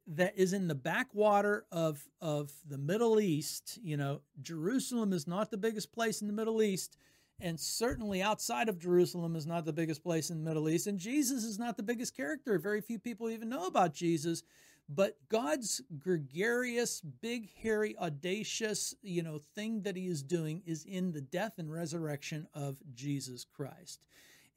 that 0.07 0.37
is 0.37 0.53
in 0.53 0.67
the 0.67 0.75
backwater 0.75 1.65
of 1.71 2.07
of 2.21 2.51
the 2.67 2.77
Middle 2.77 3.19
East. 3.19 3.77
You 3.81 3.97
know, 3.97 4.21
Jerusalem 4.41 5.13
is 5.13 5.27
not 5.27 5.51
the 5.51 5.57
biggest 5.57 5.91
place 5.91 6.21
in 6.21 6.27
the 6.27 6.33
Middle 6.33 6.61
East, 6.61 6.97
and 7.39 7.59
certainly 7.59 8.21
outside 8.21 8.69
of 8.69 8.79
Jerusalem 8.79 9.35
is 9.35 9.45
not 9.45 9.65
the 9.65 9.73
biggest 9.73 10.03
place 10.03 10.29
in 10.29 10.37
the 10.37 10.49
Middle 10.49 10.69
East. 10.69 10.87
And 10.87 10.97
Jesus 10.97 11.43
is 11.43 11.59
not 11.59 11.77
the 11.77 11.83
biggest 11.83 12.15
character. 12.15 12.57
Very 12.57 12.81
few 12.81 12.99
people 12.99 13.29
even 13.29 13.49
know 13.49 13.67
about 13.67 13.93
Jesus. 13.93 14.43
But 14.89 15.17
God's 15.27 15.81
gregarious, 15.99 17.01
big, 17.01 17.49
hairy, 17.61 17.97
audacious, 17.97 18.95
you 19.01 19.21
know, 19.21 19.39
thing 19.53 19.81
that 19.81 19.97
He 19.97 20.07
is 20.07 20.23
doing 20.23 20.63
is 20.65 20.85
in 20.85 21.11
the 21.11 21.19
death 21.19 21.55
and 21.57 21.69
resurrection 21.69 22.47
of 22.53 22.77
Jesus 22.93 23.45
Christ. 23.53 23.99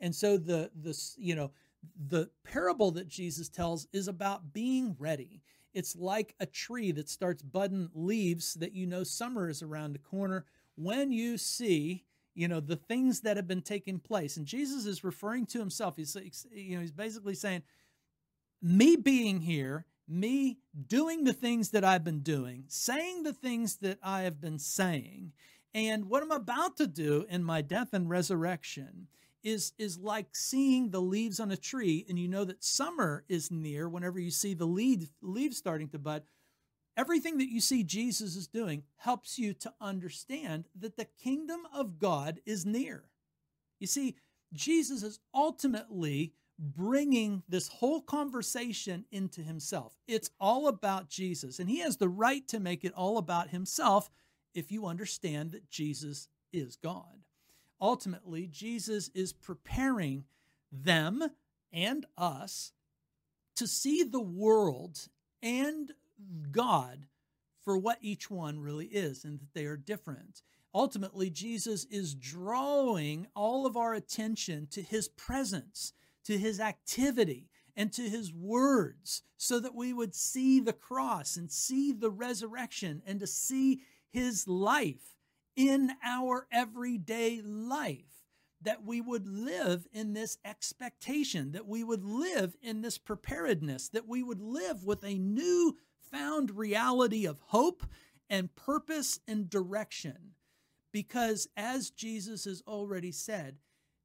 And 0.00 0.14
so 0.14 0.38
the 0.38 0.70
the 0.80 0.96
you 1.18 1.34
know 1.34 1.50
the 2.08 2.30
parable 2.44 2.90
that 2.92 3.08
Jesus 3.08 3.48
tells 3.48 3.86
is 3.92 4.08
about 4.08 4.52
being 4.52 4.96
ready. 4.98 5.42
It's 5.72 5.96
like 5.96 6.34
a 6.40 6.46
tree 6.46 6.92
that 6.92 7.08
starts 7.08 7.42
budding 7.42 7.90
leaves 7.94 8.54
that 8.54 8.72
you 8.74 8.86
know 8.86 9.04
summer 9.04 9.48
is 9.48 9.62
around 9.62 9.92
the 9.92 10.00
corner. 10.00 10.44
When 10.76 11.12
you 11.12 11.38
see, 11.38 12.04
you 12.34 12.48
know, 12.48 12.60
the 12.60 12.76
things 12.76 13.20
that 13.20 13.36
have 13.36 13.46
been 13.46 13.62
taking 13.62 13.98
place, 13.98 14.36
and 14.36 14.46
Jesus 14.46 14.86
is 14.86 15.04
referring 15.04 15.46
to 15.46 15.58
himself. 15.58 15.96
He's, 15.96 16.16
you 16.52 16.76
know, 16.76 16.80
he's 16.80 16.92
basically 16.92 17.34
saying, 17.34 17.62
me 18.62 18.96
being 18.96 19.40
here, 19.40 19.86
me 20.08 20.58
doing 20.88 21.24
the 21.24 21.32
things 21.32 21.70
that 21.70 21.84
I've 21.84 22.04
been 22.04 22.20
doing, 22.20 22.64
saying 22.68 23.22
the 23.22 23.32
things 23.32 23.76
that 23.76 23.98
I 24.02 24.22
have 24.22 24.40
been 24.40 24.58
saying, 24.58 25.32
and 25.72 26.06
what 26.06 26.22
I'm 26.22 26.32
about 26.32 26.76
to 26.78 26.86
do 26.86 27.24
in 27.28 27.44
my 27.44 27.62
death 27.62 27.92
and 27.92 28.10
resurrection 28.10 29.06
is 29.42 29.72
is 29.78 29.98
like 29.98 30.34
seeing 30.34 30.90
the 30.90 31.00
leaves 31.00 31.40
on 31.40 31.50
a 31.50 31.56
tree 31.56 32.04
and 32.08 32.18
you 32.18 32.28
know 32.28 32.44
that 32.44 32.62
summer 32.62 33.24
is 33.28 33.50
near 33.50 33.88
whenever 33.88 34.18
you 34.18 34.30
see 34.30 34.54
the 34.54 34.66
leaves 34.66 35.10
leaves 35.22 35.56
starting 35.56 35.88
to 35.88 35.98
bud 35.98 36.22
everything 37.00 37.38
that 37.38 37.50
you 37.50 37.60
see 37.60 37.82
Jesus 37.82 38.36
is 38.36 38.46
doing 38.46 38.82
helps 38.96 39.38
you 39.38 39.54
to 39.54 39.72
understand 39.80 40.68
that 40.78 40.96
the 40.96 41.06
kingdom 41.22 41.60
of 41.74 41.98
God 41.98 42.40
is 42.44 42.66
near. 42.66 43.04
You 43.78 43.86
see 43.86 44.16
Jesus 44.52 45.02
is 45.02 45.18
ultimately 45.34 46.34
bringing 46.58 47.42
this 47.48 47.68
whole 47.68 48.02
conversation 48.02 49.06
into 49.10 49.40
himself. 49.40 49.96
It's 50.06 50.30
all 50.38 50.68
about 50.68 51.08
Jesus 51.08 51.58
and 51.58 51.70
he 51.70 51.78
has 51.80 51.96
the 51.96 52.08
right 52.08 52.46
to 52.48 52.60
make 52.60 52.84
it 52.84 52.92
all 52.92 53.16
about 53.16 53.48
himself 53.48 54.10
if 54.54 54.70
you 54.70 54.84
understand 54.84 55.52
that 55.52 55.70
Jesus 55.70 56.28
is 56.52 56.76
God 56.76 57.19
ultimately, 57.80 58.46
Jesus 58.46 59.10
is 59.14 59.32
preparing 59.32 60.24
them 60.72 61.30
and 61.72 62.06
us 62.16 62.72
to 63.56 63.66
see 63.66 64.02
the 64.02 64.20
world 64.20 65.08
and 65.42 65.92
God 66.50 67.06
for 67.64 67.76
what 67.76 67.98
each 68.00 68.30
one 68.30 68.60
really 68.60 68.86
is 68.86 69.24
and 69.24 69.38
that 69.40 69.54
they 69.54 69.66
are 69.66 69.76
different. 69.76 70.42
Ultimately, 70.74 71.30
Jesus 71.30 71.84
is 71.86 72.14
drawing 72.14 73.26
all 73.34 73.66
of 73.66 73.76
our 73.76 73.94
attention 73.94 74.68
to 74.70 74.82
his 74.82 75.08
presence, 75.08 75.92
to 76.24 76.38
his 76.38 76.60
activity, 76.60 77.48
and 77.76 77.92
to 77.92 78.02
his 78.02 78.32
words 78.32 79.22
so 79.36 79.58
that 79.60 79.74
we 79.74 79.92
would 79.92 80.14
see 80.14 80.60
the 80.60 80.72
cross 80.72 81.36
and 81.36 81.50
see 81.50 81.92
the 81.92 82.10
resurrection 82.10 83.02
and 83.06 83.20
to 83.20 83.26
see 83.26 83.80
his 84.10 84.46
life 84.46 85.16
in 85.68 85.90
our 86.02 86.46
everyday 86.50 87.42
life, 87.42 88.24
that 88.62 88.82
we 88.82 89.02
would 89.02 89.28
live 89.28 89.86
in 89.92 90.14
this 90.14 90.38
expectation, 90.42 91.52
that 91.52 91.66
we 91.66 91.84
would 91.84 92.02
live 92.02 92.56
in 92.62 92.80
this 92.80 92.96
preparedness, 92.96 93.90
that 93.90 94.08
we 94.08 94.22
would 94.22 94.40
live 94.40 94.84
with 94.84 95.04
a 95.04 95.18
new 95.18 95.76
found 96.10 96.56
reality 96.56 97.26
of 97.26 97.40
hope 97.48 97.84
and 98.30 98.54
purpose 98.56 99.20
and 99.28 99.50
direction. 99.50 100.30
Because 100.92 101.46
as 101.58 101.90
Jesus 101.90 102.46
has 102.46 102.62
already 102.66 103.12
said, 103.12 103.56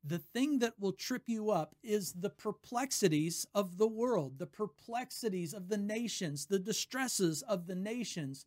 the 0.03 0.19
thing 0.19 0.59
that 0.59 0.73
will 0.77 0.91
trip 0.91 1.23
you 1.27 1.51
up 1.51 1.73
is 1.81 2.11
the 2.11 2.29
perplexities 2.29 3.45
of 3.55 3.77
the 3.77 3.87
world, 3.87 4.39
the 4.39 4.45
perplexities 4.45 5.53
of 5.53 5.69
the 5.69 5.77
nations, 5.77 6.47
the 6.47 6.59
distresses 6.59 7.41
of 7.43 7.65
the 7.65 7.75
nations, 7.75 8.45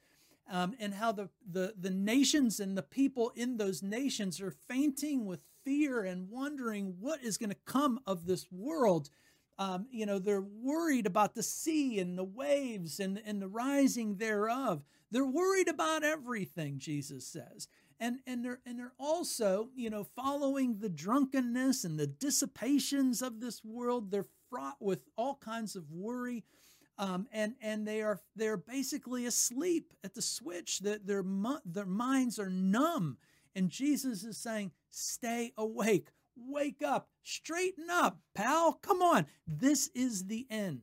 um, 0.50 0.74
and 0.78 0.94
how 0.94 1.12
the, 1.12 1.28
the, 1.50 1.74
the 1.78 1.90
nations 1.90 2.60
and 2.60 2.76
the 2.76 2.82
people 2.82 3.32
in 3.34 3.56
those 3.56 3.82
nations 3.82 4.40
are 4.40 4.50
fainting 4.50 5.26
with 5.26 5.44
fear 5.64 6.02
and 6.02 6.30
wondering 6.30 6.96
what 6.98 7.22
is 7.22 7.36
going 7.36 7.50
to 7.50 7.56
come 7.66 8.00
of 8.06 8.26
this 8.26 8.46
world. 8.50 9.10
Um, 9.58 9.86
you 9.90 10.06
know, 10.06 10.18
they're 10.18 10.40
worried 10.40 11.06
about 11.06 11.34
the 11.34 11.42
sea 11.42 11.98
and 11.98 12.16
the 12.16 12.24
waves 12.24 13.00
and, 13.00 13.20
and 13.24 13.42
the 13.42 13.48
rising 13.48 14.16
thereof. 14.16 14.84
They're 15.10 15.24
worried 15.24 15.68
about 15.68 16.04
everything, 16.04 16.78
Jesus 16.78 17.26
says. 17.26 17.68
And, 18.00 18.20
and 18.26 18.44
they're 18.44 18.60
and 18.64 18.78
they're 18.78 18.92
also, 18.96 19.70
you 19.74 19.90
know, 19.90 20.04
following 20.04 20.78
the 20.78 20.88
drunkenness 20.88 21.82
and 21.82 21.98
the 21.98 22.06
dissipations 22.06 23.22
of 23.22 23.40
this 23.40 23.64
world. 23.64 24.12
They're 24.12 24.24
fraught 24.48 24.76
with 24.78 25.00
all 25.16 25.34
kinds 25.34 25.74
of 25.74 25.90
worry 25.90 26.44
um, 26.98 27.28
and 27.32 27.54
and 27.60 27.86
they 27.86 28.02
are 28.02 28.20
they're 28.34 28.56
basically 28.56 29.26
asleep 29.26 29.92
at 30.02 30.14
the 30.14 30.22
switch. 30.22 30.80
That 30.80 31.06
their 31.06 31.24
their 31.64 31.86
minds 31.86 32.38
are 32.38 32.50
numb, 32.50 33.18
and 33.54 33.70
Jesus 33.70 34.24
is 34.24 34.36
saying, 34.36 34.72
"Stay 34.90 35.52
awake, 35.56 36.08
wake 36.36 36.82
up, 36.82 37.08
straighten 37.22 37.88
up, 37.90 38.20
pal. 38.34 38.74
Come 38.74 39.00
on, 39.00 39.26
this 39.46 39.88
is 39.94 40.26
the 40.26 40.46
end." 40.50 40.82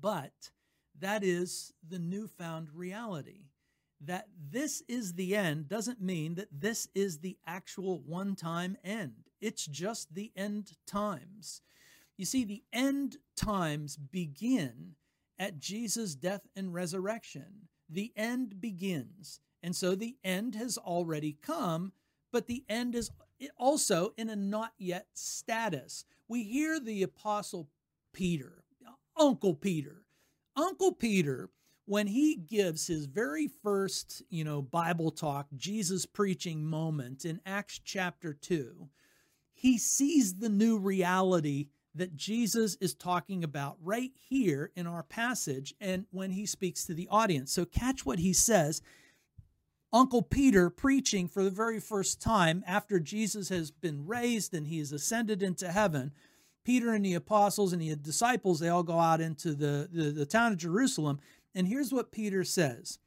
But 0.00 0.50
that 0.98 1.22
is 1.22 1.72
the 1.86 1.98
newfound 1.98 2.68
reality. 2.72 3.44
That 4.00 4.28
this 4.50 4.82
is 4.88 5.14
the 5.14 5.34
end 5.36 5.68
doesn't 5.68 6.00
mean 6.00 6.36
that 6.36 6.48
this 6.52 6.88
is 6.94 7.18
the 7.18 7.36
actual 7.46 8.00
one 8.00 8.36
time 8.36 8.76
end. 8.84 9.24
It's 9.40 9.66
just 9.66 10.14
the 10.14 10.32
end 10.36 10.72
times. 10.86 11.62
You 12.18 12.26
see, 12.26 12.44
the 12.44 12.64
end 12.72 13.16
times 13.36 13.96
begin 13.96 14.96
at 15.38 15.60
Jesus' 15.60 16.16
death 16.16 16.46
and 16.56 16.74
resurrection. 16.74 17.68
The 17.88 18.12
end 18.16 18.60
begins. 18.60 19.40
And 19.62 19.74
so 19.74 19.94
the 19.94 20.16
end 20.24 20.56
has 20.56 20.76
already 20.76 21.38
come, 21.40 21.92
but 22.32 22.48
the 22.48 22.64
end 22.68 22.94
is 22.94 23.10
also 23.56 24.12
in 24.18 24.28
a 24.28 24.36
not 24.36 24.72
yet 24.78 25.06
status. 25.14 26.04
We 26.26 26.42
hear 26.42 26.80
the 26.80 27.04
Apostle 27.04 27.68
Peter, 28.12 28.64
Uncle 29.16 29.54
Peter. 29.54 30.02
Uncle 30.56 30.92
Peter, 30.92 31.50
when 31.86 32.08
he 32.08 32.34
gives 32.34 32.88
his 32.88 33.06
very 33.06 33.48
first, 33.62 34.22
you 34.28 34.42
know, 34.42 34.60
Bible 34.60 35.12
talk, 35.12 35.46
Jesus 35.56 36.04
preaching 36.04 36.64
moment 36.64 37.24
in 37.24 37.40
Acts 37.46 37.80
chapter 37.84 38.34
2, 38.34 38.88
he 39.52 39.78
sees 39.78 40.34
the 40.34 40.48
new 40.48 40.78
reality 40.78 41.68
that 41.98 42.16
Jesus 42.16 42.76
is 42.80 42.94
talking 42.94 43.44
about 43.44 43.76
right 43.82 44.12
here 44.28 44.70
in 44.74 44.86
our 44.86 45.02
passage 45.02 45.74
and 45.80 46.06
when 46.10 46.30
he 46.30 46.46
speaks 46.46 46.84
to 46.84 46.94
the 46.94 47.08
audience. 47.10 47.52
So 47.52 47.64
catch 47.64 48.06
what 48.06 48.18
he 48.18 48.32
says 48.32 48.82
Uncle 49.92 50.22
Peter 50.22 50.68
preaching 50.68 51.28
for 51.28 51.42
the 51.42 51.50
very 51.50 51.80
first 51.80 52.20
time 52.20 52.62
after 52.66 53.00
Jesus 53.00 53.48
has 53.48 53.70
been 53.70 54.06
raised 54.06 54.52
and 54.52 54.66
he 54.66 54.78
has 54.78 54.92
ascended 54.92 55.42
into 55.42 55.72
heaven. 55.72 56.12
Peter 56.64 56.92
and 56.92 57.04
the 57.04 57.14
apostles 57.14 57.72
and 57.72 57.80
the 57.80 57.96
disciples, 57.96 58.60
they 58.60 58.68
all 58.68 58.82
go 58.82 58.98
out 58.98 59.20
into 59.20 59.54
the, 59.54 59.88
the, 59.90 60.10
the 60.10 60.26
town 60.26 60.52
of 60.52 60.58
Jerusalem. 60.58 61.18
And 61.54 61.66
here's 61.66 61.92
what 61.92 62.12
Peter 62.12 62.44
says 62.44 62.98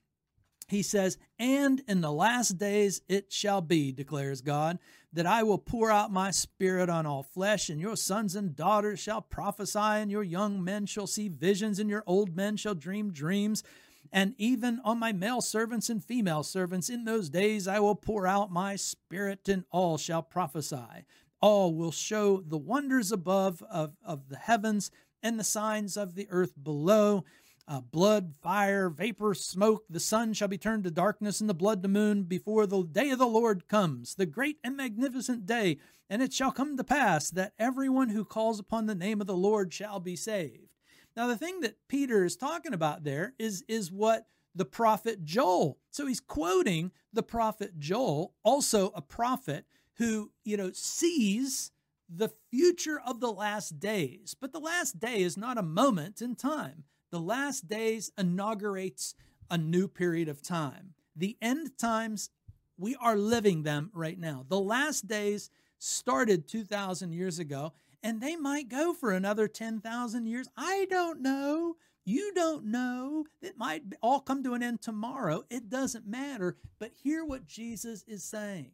He 0.71 0.81
says, 0.81 1.17
And 1.37 1.83
in 1.87 2.01
the 2.01 2.11
last 2.11 2.57
days 2.57 3.01
it 3.07 3.31
shall 3.31 3.61
be, 3.61 3.91
declares 3.91 4.41
God, 4.41 4.79
that 5.13 5.27
I 5.27 5.43
will 5.43 5.57
pour 5.57 5.91
out 5.91 6.11
my 6.11 6.31
spirit 6.31 6.89
on 6.89 7.05
all 7.05 7.23
flesh, 7.23 7.69
and 7.69 7.79
your 7.79 7.97
sons 7.97 8.35
and 8.35 8.55
daughters 8.55 8.99
shall 8.99 9.21
prophesy, 9.21 9.77
and 9.79 10.09
your 10.09 10.23
young 10.23 10.63
men 10.63 10.85
shall 10.85 11.07
see 11.07 11.27
visions, 11.27 11.77
and 11.77 11.89
your 11.89 12.03
old 12.07 12.35
men 12.35 12.57
shall 12.57 12.73
dream 12.73 13.11
dreams 13.11 13.63
and 14.11 14.35
even 14.37 14.81
on 14.83 14.99
my 14.99 15.13
male 15.13 15.41
servants 15.41 15.89
and 15.89 16.03
female 16.03 16.43
servants 16.43 16.89
in 16.89 17.05
those 17.05 17.29
days 17.29 17.67
I 17.67 17.79
will 17.79 17.95
pour 17.95 18.27
out 18.27 18.51
my 18.51 18.75
spirit, 18.75 19.47
and 19.47 19.63
all 19.71 19.97
shall 19.97 20.21
prophesy. 20.21 21.05
All 21.41 21.73
will 21.73 21.91
show 21.91 22.41
the 22.41 22.57
wonders 22.57 23.11
above 23.11 23.63
of, 23.71 23.95
of 24.05 24.29
the 24.29 24.37
heavens 24.37 24.91
and 25.23 25.39
the 25.39 25.43
signs 25.43 25.97
of 25.97 26.15
the 26.15 26.27
earth 26.29 26.53
below. 26.61 27.23
Uh, 27.67 27.79
blood, 27.79 28.33
fire, 28.41 28.89
vapor, 28.89 29.33
smoke. 29.33 29.83
The 29.89 29.99
sun 29.99 30.33
shall 30.33 30.47
be 30.47 30.57
turned 30.57 30.83
to 30.83 30.91
darkness, 30.91 31.39
and 31.39 31.49
the 31.49 31.53
blood 31.53 31.83
to 31.83 31.87
moon 31.87 32.23
before 32.23 32.65
the 32.65 32.83
day 32.83 33.11
of 33.11 33.19
the 33.19 33.27
Lord 33.27 33.67
comes, 33.67 34.15
the 34.15 34.25
great 34.25 34.57
and 34.63 34.75
magnificent 34.75 35.45
day. 35.45 35.77
And 36.09 36.21
it 36.21 36.33
shall 36.33 36.51
come 36.51 36.75
to 36.75 36.83
pass 36.83 37.29
that 37.29 37.53
everyone 37.57 38.09
who 38.09 38.25
calls 38.25 38.59
upon 38.59 38.85
the 38.85 38.95
name 38.95 39.21
of 39.21 39.27
the 39.27 39.35
Lord 39.35 39.73
shall 39.73 39.99
be 39.99 40.15
saved. 40.15 40.69
Now, 41.15 41.27
the 41.27 41.37
thing 41.37 41.61
that 41.61 41.77
Peter 41.87 42.25
is 42.25 42.35
talking 42.35 42.73
about 42.73 43.03
there 43.03 43.33
is, 43.37 43.63
is 43.67 43.91
what 43.91 44.27
the 44.55 44.65
prophet 44.65 45.23
Joel. 45.23 45.77
So 45.89 46.07
he's 46.07 46.19
quoting 46.19 46.91
the 47.13 47.23
prophet 47.23 47.79
Joel, 47.79 48.33
also 48.43 48.91
a 48.95 49.01
prophet 49.01 49.65
who, 49.95 50.31
you 50.43 50.57
know, 50.57 50.71
sees 50.73 51.71
the 52.09 52.31
future 52.49 52.99
of 53.05 53.19
the 53.19 53.31
last 53.31 53.79
days. 53.79 54.35
But 54.39 54.51
the 54.51 54.59
last 54.59 54.99
day 54.99 55.21
is 55.21 55.37
not 55.37 55.57
a 55.57 55.63
moment 55.63 56.21
in 56.21 56.35
time. 56.35 56.83
The 57.11 57.19
last 57.19 57.67
days 57.67 58.11
inaugurates 58.17 59.15
a 59.49 59.57
new 59.57 59.87
period 59.87 60.29
of 60.29 60.41
time. 60.41 60.93
The 61.15 61.37
end 61.41 61.77
times, 61.77 62.29
we 62.77 62.95
are 62.95 63.17
living 63.17 63.63
them 63.63 63.91
right 63.93 64.17
now. 64.17 64.45
The 64.47 64.59
last 64.59 65.07
days 65.07 65.49
started 65.77 66.47
2,000 66.47 67.11
years 67.11 67.37
ago, 67.37 67.73
and 68.01 68.21
they 68.21 68.35
might 68.35 68.69
go 68.69 68.93
for 68.93 69.11
another 69.11 69.47
10,000 69.47 70.25
years. 70.25 70.47
I 70.55 70.87
don't 70.89 71.21
know. 71.21 71.75
You 72.05 72.33
don't 72.33 72.65
know. 72.65 73.25
It 73.41 73.57
might 73.57 73.83
all 74.01 74.21
come 74.21 74.41
to 74.43 74.53
an 74.53 74.63
end 74.63 74.81
tomorrow. 74.81 75.43
It 75.49 75.69
doesn't 75.69 76.07
matter. 76.07 76.55
But 76.79 76.93
hear 77.03 77.25
what 77.25 77.45
Jesus 77.45 78.03
is 78.07 78.23
saying. 78.23 78.71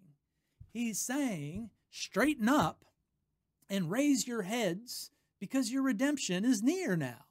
He's 0.71 0.99
saying, 0.99 1.71
straighten 1.89 2.47
up 2.47 2.85
and 3.69 3.91
raise 3.91 4.27
your 4.27 4.43
heads 4.43 5.11
because 5.39 5.71
your 5.71 5.81
redemption 5.81 6.45
is 6.45 6.61
near 6.61 6.95
now. 6.95 7.26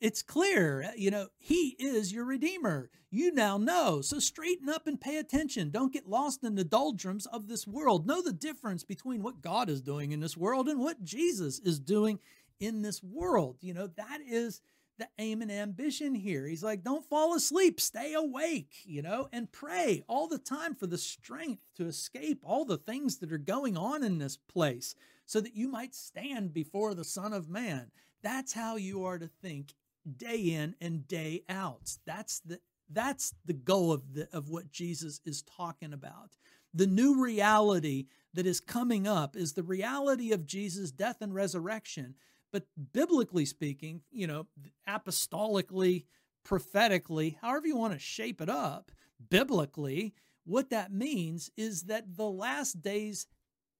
It's 0.00 0.22
clear, 0.22 0.82
eh, 0.82 0.92
you 0.96 1.10
know, 1.10 1.28
He 1.38 1.76
is 1.78 2.12
your 2.12 2.24
Redeemer. 2.24 2.90
You 3.10 3.32
now 3.32 3.56
know. 3.56 4.02
So 4.02 4.18
straighten 4.18 4.68
up 4.68 4.86
and 4.86 5.00
pay 5.00 5.16
attention. 5.16 5.70
Don't 5.70 5.92
get 5.92 6.08
lost 6.08 6.44
in 6.44 6.54
the 6.54 6.64
doldrums 6.64 7.24
of 7.26 7.48
this 7.48 7.66
world. 7.66 8.06
Know 8.06 8.20
the 8.20 8.32
difference 8.32 8.84
between 8.84 9.22
what 9.22 9.40
God 9.40 9.70
is 9.70 9.80
doing 9.80 10.12
in 10.12 10.20
this 10.20 10.36
world 10.36 10.68
and 10.68 10.80
what 10.80 11.02
Jesus 11.02 11.58
is 11.60 11.78
doing 11.78 12.18
in 12.60 12.82
this 12.82 13.02
world. 13.02 13.56
You 13.62 13.72
know, 13.72 13.86
that 13.86 14.20
is 14.26 14.60
the 14.98 15.08
aim 15.18 15.40
and 15.40 15.50
ambition 15.50 16.14
here. 16.14 16.46
He's 16.46 16.62
like, 16.62 16.82
don't 16.82 17.08
fall 17.08 17.34
asleep, 17.34 17.80
stay 17.80 18.14
awake, 18.14 18.74
you 18.84 19.02
know, 19.02 19.28
and 19.32 19.52
pray 19.52 20.02
all 20.08 20.26
the 20.26 20.38
time 20.38 20.74
for 20.74 20.86
the 20.86 20.98
strength 20.98 21.62
to 21.76 21.86
escape 21.86 22.40
all 22.42 22.64
the 22.64 22.78
things 22.78 23.18
that 23.18 23.32
are 23.32 23.38
going 23.38 23.76
on 23.76 24.02
in 24.02 24.18
this 24.18 24.36
place 24.36 24.94
so 25.26 25.40
that 25.40 25.56
you 25.56 25.68
might 25.68 25.94
stand 25.94 26.52
before 26.52 26.94
the 26.94 27.04
Son 27.04 27.32
of 27.32 27.48
Man. 27.48 27.90
That's 28.22 28.52
how 28.54 28.76
you 28.76 29.04
are 29.04 29.18
to 29.18 29.28
think 29.28 29.74
day 30.06 30.36
in 30.36 30.74
and 30.80 31.06
day 31.06 31.42
out. 31.48 31.96
That's 32.06 32.40
the 32.40 32.60
that's 32.88 33.34
the 33.44 33.52
goal 33.52 33.92
of 33.92 34.14
the 34.14 34.28
of 34.32 34.48
what 34.48 34.70
Jesus 34.70 35.20
is 35.24 35.42
talking 35.42 35.92
about. 35.92 36.36
The 36.72 36.86
new 36.86 37.22
reality 37.22 38.06
that 38.34 38.46
is 38.46 38.60
coming 38.60 39.06
up 39.06 39.34
is 39.36 39.52
the 39.52 39.62
reality 39.62 40.32
of 40.32 40.46
Jesus' 40.46 40.92
death 40.92 41.16
and 41.20 41.34
resurrection. 41.34 42.14
But 42.52 42.64
biblically 42.92 43.44
speaking, 43.44 44.02
you 44.10 44.26
know, 44.26 44.46
apostolically, 44.88 46.04
prophetically, 46.44 47.38
however 47.42 47.66
you 47.66 47.76
want 47.76 47.92
to 47.92 47.98
shape 47.98 48.40
it 48.40 48.48
up, 48.48 48.92
biblically, 49.30 50.14
what 50.44 50.70
that 50.70 50.92
means 50.92 51.50
is 51.56 51.84
that 51.84 52.16
the 52.16 52.28
last 52.28 52.82
days 52.82 53.26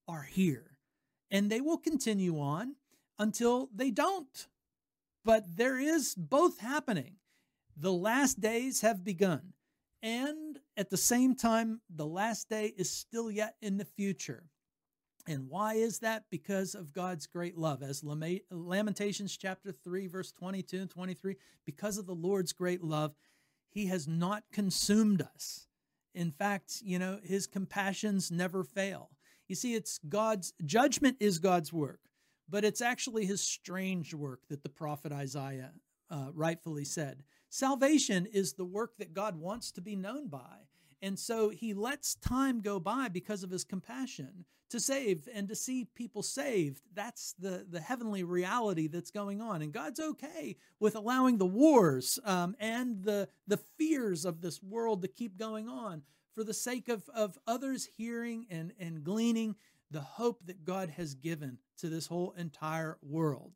are 0.09 0.23
here 0.23 0.79
and 1.31 1.51
they 1.51 1.61
will 1.61 1.79
continue 1.79 2.41
on 2.41 2.75
until 3.19 3.69
they 3.75 3.91
don't 3.91 4.49
but 5.27 5.57
there 5.57 5.77
is 5.77 6.15
both 6.15 6.61
happening. 6.61 7.17
The 7.77 7.93
last 7.93 8.41
days 8.41 8.83
have 8.83 9.05
begun. 9.05 9.53
And 10.01 10.61
at 10.77 10.89
the 10.89 10.97
same 10.97 11.35
time, 11.35 11.81
the 11.91 12.07
last 12.07 12.49
day 12.49 12.73
is 12.77 12.89
still 12.89 13.29
yet 13.29 13.57
in 13.61 13.77
the 13.77 13.85
future. 13.85 14.45
And 15.27 15.49
why 15.49 15.75
is 15.75 15.99
that? 15.99 16.27
Because 16.31 16.77
of 16.77 16.93
God's 16.93 17.27
great 17.27 17.59
love. 17.59 17.83
As 17.83 18.05
Lamentations 18.53 19.37
chapter 19.37 19.73
3, 19.73 20.07
verse 20.07 20.31
22 20.31 20.83
and 20.83 20.91
23, 20.91 21.35
because 21.65 21.99
of 21.99 22.07
the 22.07 22.15
Lord's 22.15 22.53
great 22.53 22.85
love, 22.85 23.17
he 23.69 23.87
has 23.87 24.07
not 24.07 24.45
consumed 24.53 25.23
us. 25.23 25.67
In 26.15 26.31
fact, 26.31 26.81
you 26.85 27.01
know, 27.01 27.19
his 27.25 27.49
compassions 27.49 28.31
never 28.31 28.63
fail. 28.63 29.11
You 29.49 29.57
see, 29.57 29.75
it's 29.75 29.99
God's 30.09 30.53
judgment 30.65 31.17
is 31.19 31.41
God's 31.41 31.73
work 31.73 31.99
but 32.49 32.65
it's 32.65 32.81
actually 32.81 33.27
his 33.27 33.41
strange 33.41 34.15
work 34.15 34.41
that 34.49 34.63
the 34.63 34.69
prophet 34.69 35.13
Isaiah 35.13 35.73
uh, 36.11 36.29
rightfully 36.33 36.85
said. 36.85 37.23
Salvation 37.49 38.27
is 38.27 38.53
the 38.53 38.65
work 38.65 38.97
that 38.99 39.15
God 39.15 39.37
wants 39.37 39.73
to 39.73 39.81
be 39.81 39.97
known 39.97 40.29
by. 40.29 40.67
And 41.03 41.19
so 41.19 41.51
he 41.51 41.75
lets 41.75 42.15
time 42.15 42.61
go 42.61 42.81
by 42.81 43.09
because 43.09 43.43
of 43.43 43.51
his 43.51 43.65
compassion 43.65 44.45
to 44.71 44.81
save 44.81 45.29
and 45.33 45.49
to 45.49 45.55
see 45.55 45.85
people 45.95 46.23
saved. 46.23 46.83
That's 46.95 47.35
the, 47.39 47.67
the 47.69 47.81
heavenly 47.81 48.25
reality 48.25 48.89
that's 48.89 49.11
going 49.11 49.41
on. 49.41 49.63
And 49.63 49.73
God's 49.73 50.01
okay 50.01 50.57
with 50.81 50.97
allowing 50.97 51.39
the 51.39 51.47
wars 51.47 52.19
um, 52.25 52.57
and 52.59 53.03
the, 53.05 53.29
the 53.47 53.59
fears 53.79 54.25
of 54.25 54.41
this 54.41 54.63
world 54.63 55.03
to 55.03 55.09
keep 55.09 55.39
going 55.39 55.69
on 55.69 56.03
for 56.35 56.43
the 56.43 56.55
sake 56.55 56.89
of, 56.89 57.09
of 57.15 57.39
others 57.47 57.89
hearing 57.97 58.47
and, 58.51 58.73
and 58.79 59.05
gleaning 59.05 59.55
the 59.91 60.01
hope 60.01 60.47
that 60.47 60.65
God 60.65 60.91
has 60.91 61.15
given 61.15 61.59
to 61.79 61.89
this 61.89 62.07
whole 62.07 62.33
entire 62.37 62.99
world 63.03 63.53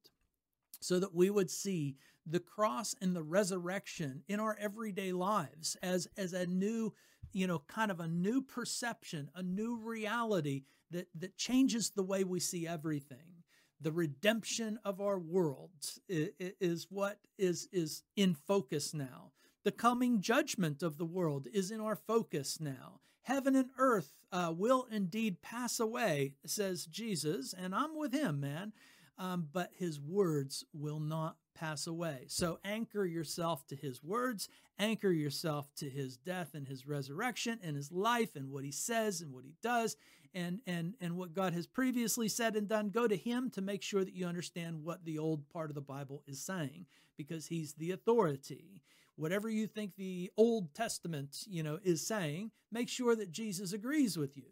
so 0.81 0.99
that 0.99 1.15
we 1.15 1.31
would 1.31 1.51
see 1.51 1.97
the 2.27 2.41
cross 2.41 2.95
and 3.01 3.15
the 3.15 3.23
resurrection 3.23 4.23
in 4.29 4.41
our 4.41 4.57
everyday 4.61 5.13
lives 5.13 5.77
as 5.83 6.07
as 6.17 6.33
a 6.33 6.47
new 6.47 6.93
you 7.33 7.47
know 7.47 7.63
kind 7.67 7.91
of 7.91 8.01
a 8.01 8.09
new 8.09 8.41
perception 8.41 9.31
a 9.35 9.43
new 9.43 9.77
reality 9.77 10.63
that 10.91 11.09
that 11.15 11.37
changes 11.37 11.91
the 11.91 12.03
way 12.03 12.25
we 12.25 12.41
see 12.41 12.67
everything. 12.67 13.45
The 13.81 13.93
redemption 13.93 14.79
of 14.85 15.01
our 15.01 15.19
world 15.19 15.71
is 16.09 16.87
what 16.91 17.19
is 17.39 17.69
is 17.73 18.03
in 18.17 18.35
focus 18.35 18.93
now. 18.93 19.33
The 19.65 19.73
coming 19.73 20.21
judgment 20.21 20.83
of 20.83 20.99
the 20.99 21.05
world 21.05 21.47
is 21.53 21.71
in 21.71 21.81
our 21.81 21.97
focus 21.97 22.59
now. 22.61 23.01
Heaven 23.23 23.55
and 23.55 23.71
earth 23.79 24.13
uh, 24.33 24.53
will 24.57 24.87
indeed 24.91 25.43
pass 25.43 25.81
away, 25.81 26.35
says 26.47 26.87
Jesus, 26.87 27.55
and 27.57 27.75
I'm 27.75 27.97
with 27.97 28.13
him, 28.13 28.41
man. 28.41 28.73
Um, 29.19 29.49
but 29.53 29.71
his 29.77 30.01
words 30.01 30.65
will 30.73 31.01
not 31.01 31.37
pass 31.55 31.87
away. 31.87 32.25
So 32.29 32.59
anchor 32.65 33.05
yourself 33.05 33.67
to 33.67 33.77
his 33.77 34.03
words, 34.03 34.49
anchor 34.79 35.13
yourself 35.13 35.69
to 35.77 35.91
his 35.91 36.17
death 36.17 36.55
and 36.55 36.67
his 36.67 36.87
resurrection 36.87 37.59
and 37.63 37.77
his 37.77 37.93
life 37.93 38.35
and 38.35 38.51
what 38.51 38.65
he 38.65 38.73
says 38.73 39.21
and 39.21 39.35
what 39.35 39.45
he 39.45 39.55
does 39.63 39.97
and 40.33 40.61
and 40.67 40.95
and 41.01 41.17
what 41.17 41.35
God 41.35 41.53
has 41.53 41.67
previously 41.67 42.29
said 42.29 42.57
and 42.57 42.67
done. 42.67 42.89
Go 42.89 43.07
to 43.07 43.17
him 43.17 43.51
to 43.51 43.61
make 43.61 43.83
sure 43.83 44.05
that 44.05 44.15
you 44.15 44.27
understand 44.27 44.85
what 44.85 45.05
the 45.05 45.19
old 45.19 45.49
part 45.51 45.71
of 45.71 45.75
the 45.75 45.83
Bible 45.83 46.23
is 46.27 46.41
saying 46.41 46.87
because 47.17 47.47
he's 47.47 47.75
the 47.75 47.91
authority 47.91 48.83
whatever 49.21 49.51
you 49.51 49.67
think 49.67 49.97
the 49.97 50.31
Old 50.37 50.75
Testament, 50.75 51.45
you 51.47 51.63
know, 51.63 51.79
is 51.85 52.07
saying, 52.07 52.51
make 52.73 52.89
sure 52.89 53.15
that 53.15 53.31
Jesus 53.31 53.73
agrees 53.73 54.17
with 54.17 54.37
you. 54.37 54.45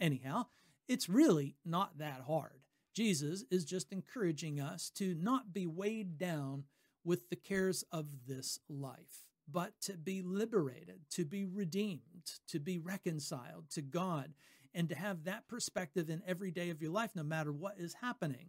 Anyhow, 0.00 0.46
it's 0.88 1.08
really 1.08 1.54
not 1.64 1.98
that 1.98 2.22
hard. 2.26 2.60
Jesus 2.94 3.44
is 3.50 3.64
just 3.64 3.92
encouraging 3.92 4.60
us 4.60 4.90
to 4.96 5.14
not 5.14 5.52
be 5.52 5.66
weighed 5.66 6.16
down 6.16 6.64
with 7.04 7.28
the 7.28 7.36
cares 7.36 7.84
of 7.92 8.06
this 8.26 8.58
life, 8.68 9.26
but 9.50 9.72
to 9.82 9.92
be 9.92 10.22
liberated, 10.22 11.00
to 11.10 11.24
be 11.24 11.44
redeemed, 11.44 12.40
to 12.48 12.58
be 12.58 12.78
reconciled 12.78 13.68
to 13.70 13.82
God, 13.82 14.32
and 14.72 14.88
to 14.88 14.94
have 14.94 15.24
that 15.24 15.46
perspective 15.48 16.08
in 16.08 16.22
every 16.26 16.50
day 16.50 16.70
of 16.70 16.80
your 16.80 16.90
life, 16.90 17.10
no 17.14 17.22
matter 17.22 17.52
what 17.52 17.74
is 17.78 17.96
happening 18.00 18.48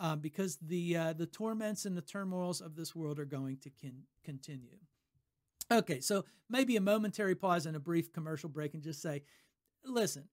uh, 0.00 0.16
because 0.16 0.56
the 0.56 0.96
uh, 0.96 1.12
the 1.12 1.26
torments 1.26 1.84
and 1.84 1.96
the 1.96 2.02
turmoils 2.02 2.60
of 2.60 2.74
this 2.74 2.96
world 2.96 3.18
are 3.20 3.26
going 3.26 3.58
to 3.58 3.70
con- 3.80 4.04
continue. 4.24 4.78
Okay, 5.70 6.00
so 6.00 6.24
maybe 6.48 6.74
a 6.76 6.80
momentary 6.80 7.36
pause 7.36 7.66
and 7.66 7.76
a 7.76 7.80
brief 7.80 8.12
commercial 8.12 8.48
break 8.48 8.74
and 8.74 8.82
just 8.82 9.00
say, 9.00 9.22
listen, 9.84 10.24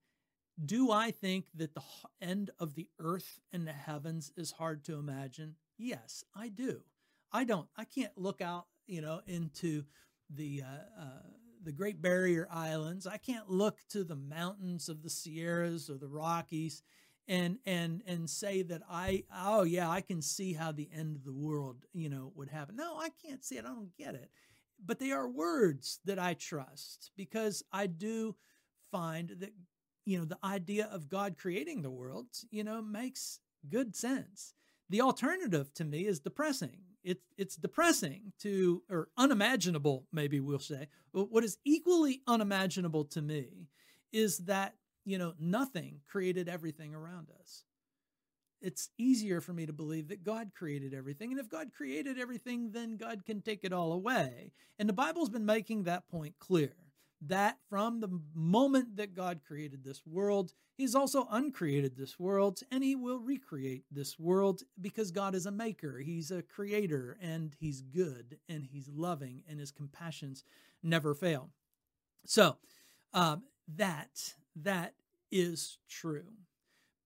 do 0.66 0.90
I 0.92 1.12
think 1.12 1.46
that 1.54 1.76
the 1.76 1.84
end 2.22 2.50
of 2.58 2.74
the 2.74 2.88
earth 3.00 3.40
and 3.52 3.68
the 3.68 3.74
heavens 3.74 4.32
is 4.36 4.52
hard 4.52 4.84
to 4.86 4.96
imagine? 4.96 5.56
Yes, 5.78 6.24
I 6.34 6.48
do. 6.50 6.82
I 7.32 7.44
don't. 7.44 7.68
I 7.76 7.84
can't 7.84 8.18
look 8.18 8.42
out, 8.42 8.66
you 8.88 9.02
know, 9.02 9.22
into 9.28 9.84
the 10.30 10.64
uh, 10.64 11.02
uh, 11.02 11.22
the 11.64 11.72
Great 11.72 12.02
Barrier 12.02 12.48
Islands. 12.50 13.06
I 13.06 13.18
can't 13.18 13.50
look 13.50 13.80
to 13.90 14.04
the 14.04 14.16
mountains 14.16 14.90
of 14.90 15.04
the 15.04 15.10
Sierras 15.10 15.90
or 15.90 15.98
the 15.98 16.08
Rockies 16.08 16.82
and 17.28 17.58
and 17.66 18.02
and 18.08 18.30
say 18.30 18.62
that 18.64 18.82
I 18.90 19.24
oh 19.36 19.64
yeah 19.64 19.90
I 19.90 20.02
can 20.02 20.22
see 20.22 20.54
how 20.54 20.72
the 20.72 20.90
end 20.94 21.16
of 21.16 21.26
the 21.26 21.34
world 21.34 21.86
you 21.94 22.10
know 22.10 22.32
would 22.36 22.50
happen. 22.50 22.76
No, 22.76 22.98
I 22.98 23.10
can't 23.10 23.44
see 23.44 23.58
it. 23.58 23.66
I 23.66 23.70
don't 23.70 23.96
get 23.98 24.16
it. 24.16 24.30
But 24.84 25.00
they 25.00 25.12
are 25.12 25.28
words 25.28 26.00
that 26.06 26.20
I 26.20 26.36
trust 26.36 27.12
because 27.18 27.64
I 27.72 27.88
do 27.88 28.36
find 28.92 29.36
that 29.40 29.52
you 30.06 30.18
know 30.18 30.26
the 30.26 30.40
idea 30.44 30.90
of 30.92 31.10
God 31.10 31.38
creating 31.38 31.82
the 31.82 31.92
world 31.92 32.28
you 32.50 32.64
know 32.64 32.82
makes 32.82 33.40
good 33.70 33.96
sense. 33.96 34.54
The 34.90 35.02
alternative 35.02 35.74
to 35.76 35.84
me 35.84 36.06
is 36.06 36.20
depressing. 36.20 36.80
It's 37.04 37.26
it's 37.38 37.56
depressing 37.56 38.32
to 38.40 38.84
or 38.90 39.10
unimaginable 39.18 40.06
maybe 40.14 40.40
we'll 40.40 40.60
say. 40.60 40.88
But 41.14 41.32
what 41.32 41.44
is 41.44 41.58
equally 41.66 42.22
unimaginable 42.26 43.06
to 43.06 43.22
me 43.22 43.68
is 44.14 44.38
that 44.40 44.76
you 45.08 45.18
know, 45.18 45.34
nothing 45.40 46.02
created 46.06 46.50
everything 46.50 46.94
around 46.94 47.30
us. 47.40 47.64
It's 48.62 48.90
easier 48.98 49.40
for 49.40 49.54
me 49.54 49.66
to 49.66 49.72
believe 49.72 50.10
that 50.10 50.26
God 50.26 50.52
created 50.54 50.94
everything. 50.94 51.32
And 51.32 51.40
if 51.40 51.48
God 51.48 51.72
created 51.76 52.20
everything, 52.20 52.72
then 52.72 52.98
God 52.98 53.24
can 53.24 53.42
take 53.42 53.64
it 53.64 53.72
all 53.72 53.94
away. 53.94 54.52
And 54.78 54.90
the 54.90 54.94
Bible's 54.94 55.30
been 55.30 55.46
making 55.46 55.84
that 55.84 56.10
point 56.10 56.36
clear 56.40 56.74
that 57.26 57.58
from 57.70 58.02
the 58.02 58.20
moment 58.36 58.98
that 58.98 59.16
God 59.16 59.40
created 59.48 59.82
this 59.86 60.06
world, 60.06 60.52
He's 60.76 60.94
also 60.94 61.26
uncreated 61.32 61.96
this 61.96 62.20
world 62.20 62.60
and 62.70 62.84
He 62.84 62.96
will 62.96 63.20
recreate 63.20 63.86
this 63.90 64.20
world 64.20 64.64
because 64.82 65.12
God 65.12 65.36
is 65.36 65.46
a 65.46 65.52
maker. 65.52 66.00
He's 66.00 66.32
a 66.32 66.42
creator 66.42 67.18
and 67.22 67.56
He's 67.58 67.82
good 67.82 68.40
and 68.50 68.68
He's 68.70 68.90
loving 68.90 69.44
and 69.48 69.58
His 69.58 69.72
compassions 69.72 70.44
never 70.84 71.16
fail. 71.16 71.50
So, 72.26 72.58
um, 73.14 73.44
that 73.76 74.36
that 74.64 74.94
is 75.32 75.78
true. 75.90 76.34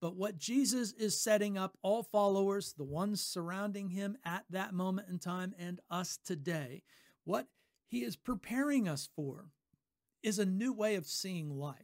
But 0.01 0.15
what 0.15 0.37
Jesus 0.37 0.93
is 0.93 1.21
setting 1.21 1.57
up 1.57 1.77
all 1.83 2.01
followers, 2.01 2.73
the 2.73 2.83
ones 2.83 3.21
surrounding 3.21 3.89
him 3.89 4.17
at 4.25 4.45
that 4.49 4.73
moment 4.73 5.09
in 5.09 5.19
time, 5.19 5.53
and 5.59 5.79
us 5.91 6.17
today, 6.25 6.81
what 7.23 7.47
he 7.87 8.03
is 8.03 8.15
preparing 8.15 8.87
us 8.87 9.09
for 9.15 9.51
is 10.23 10.39
a 10.39 10.45
new 10.45 10.73
way 10.73 10.95
of 10.95 11.05
seeing 11.05 11.51
life, 11.51 11.75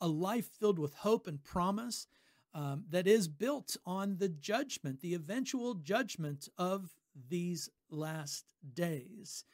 a 0.00 0.06
life 0.06 0.48
filled 0.60 0.78
with 0.78 0.94
hope 0.94 1.26
and 1.26 1.42
promise 1.42 2.06
um, 2.54 2.84
that 2.88 3.06
is 3.06 3.28
built 3.28 3.76
on 3.84 4.16
the 4.18 4.28
judgment, 4.28 5.00
the 5.00 5.14
eventual 5.14 5.74
judgment 5.74 6.48
of 6.56 6.94
these 7.28 7.68
last 7.90 8.54
days. 8.74 9.44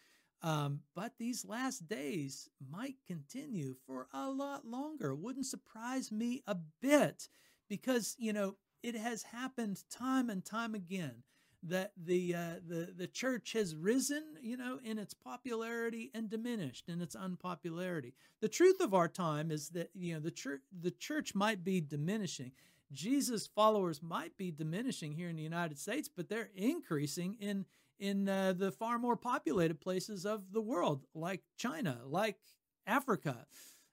Um, 0.42 0.80
but 0.94 1.12
these 1.18 1.44
last 1.44 1.86
days 1.86 2.48
might 2.70 2.96
continue 3.06 3.76
for 3.86 4.08
a 4.12 4.28
lot 4.28 4.66
longer. 4.66 5.14
Wouldn't 5.14 5.46
surprise 5.46 6.10
me 6.10 6.42
a 6.46 6.56
bit 6.80 7.28
because, 7.68 8.16
you 8.18 8.32
know, 8.32 8.56
it 8.82 8.96
has 8.96 9.22
happened 9.22 9.84
time 9.88 10.28
and 10.30 10.44
time 10.44 10.74
again 10.74 11.22
that 11.62 11.92
the 11.96 12.34
uh, 12.34 12.54
the 12.66 12.92
the 12.96 13.06
church 13.06 13.52
has 13.52 13.76
risen, 13.76 14.24
you 14.40 14.56
know, 14.56 14.80
in 14.82 14.98
its 14.98 15.14
popularity 15.14 16.10
and 16.12 16.28
diminished 16.28 16.88
in 16.88 17.00
its 17.00 17.14
unpopularity. 17.14 18.14
The 18.40 18.48
truth 18.48 18.80
of 18.80 18.94
our 18.94 19.08
time 19.08 19.52
is 19.52 19.68
that 19.70 19.90
you 19.94 20.14
know 20.14 20.20
the 20.20 20.32
church 20.32 20.62
the 20.80 20.90
church 20.90 21.34
might 21.34 21.62
be 21.62 21.80
diminishing. 21.80 22.52
Jesus 22.90 23.46
followers 23.46 24.02
might 24.02 24.36
be 24.36 24.50
diminishing 24.50 25.12
here 25.12 25.28
in 25.28 25.36
the 25.36 25.42
United 25.42 25.78
States, 25.78 26.10
but 26.14 26.28
they're 26.28 26.50
increasing 26.54 27.36
in 27.40 27.64
in 28.02 28.28
uh, 28.28 28.52
the 28.52 28.72
far 28.72 28.98
more 28.98 29.14
populated 29.14 29.80
places 29.80 30.26
of 30.26 30.52
the 30.52 30.60
world, 30.60 31.04
like 31.14 31.40
China, 31.56 32.00
like 32.04 32.36
Africa. 32.84 33.46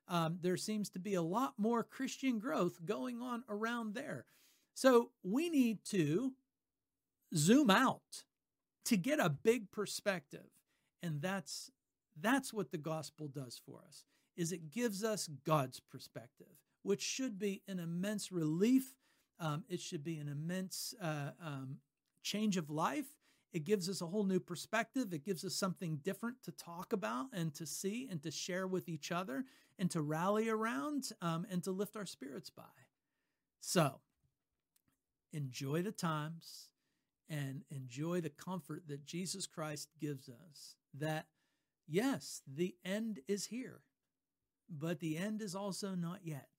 Um, 0.08 0.40
there 0.42 0.58
seems 0.58 0.90
to 0.90 1.00
be 1.00 1.14
a 1.14 1.22
lot 1.22 1.54
more 1.60 1.84
Christian 1.84 2.40
growth 2.40 2.84
going 2.84 3.22
on 3.22 3.44
around 3.48 3.94
there. 3.94 4.26
So 4.74 5.12
we 5.22 5.52
need 5.52 5.86
to 5.92 6.34
zoom 7.36 7.70
out 7.70 8.24
to 8.86 8.98
get 8.98 9.20
a 9.20 9.30
big 9.30 9.70
perspective. 9.70 10.50
And 11.04 11.22
that's 11.22 11.70
that's 12.20 12.52
what 12.52 12.72
the 12.72 12.80
gospel 12.80 13.28
does 13.28 13.62
for 13.64 13.80
us 13.88 14.06
is 14.36 14.52
it 14.52 14.72
gives 14.72 15.04
us 15.04 15.30
God's 15.46 15.80
perspective, 15.80 16.48
which 16.82 17.04
should 17.04 17.38
be 17.38 17.62
an 17.68 17.78
immense 17.78 18.32
relief. 18.32 18.96
Um, 19.40 19.66
it 19.70 19.80
should 19.80 20.04
be 20.04 20.18
an 20.18 20.28
immense 20.28 20.96
uh, 21.00 21.32
um, 21.46 21.78
change 22.24 22.58
of 22.58 22.72
life. 22.72 23.19
It 23.52 23.64
gives 23.64 23.90
us 23.90 24.02
a 24.02 24.06
whole 24.06 24.26
new 24.26 24.40
perspective. 24.40 25.12
It 25.12 25.26
gives 25.26 25.44
us 25.44 25.56
something 25.56 25.98
different 26.04 26.44
to 26.44 26.52
talk 26.52 26.94
about 26.94 27.28
and 27.34 27.54
to 27.56 27.66
see 27.66 28.08
and 28.10 28.22
to 28.24 28.32
share 28.32 28.68
with 28.68 28.88
each 28.88 29.12
other 29.12 29.46
and 29.80 29.90
to 29.92 30.02
rally 30.02 30.50
around 30.50 31.10
um, 31.22 31.48
and 31.50 31.64
to 31.64 31.72
lift 31.72 31.96
our 31.96 32.06
spirits 32.06 32.50
by. 32.50 32.64
So, 33.60 34.02
enjoy 35.34 35.82
the 35.82 35.92
times 35.92 36.70
and 37.28 37.64
enjoy 37.70 38.22
the 38.22 38.30
comfort 38.30 38.84
that 38.88 39.06
Jesus 39.06 39.48
Christ 39.48 39.90
gives 40.00 40.30
us. 40.30 40.76
That, 40.94 41.28
yes, 41.88 42.42
the 42.48 42.76
end 42.86 43.20
is 43.28 43.48
here, 43.48 43.82
but 44.70 45.00
the 45.00 45.18
end 45.18 45.42
is 45.42 45.56
also 45.56 45.96
not 45.96 46.20
yet. 46.24 46.50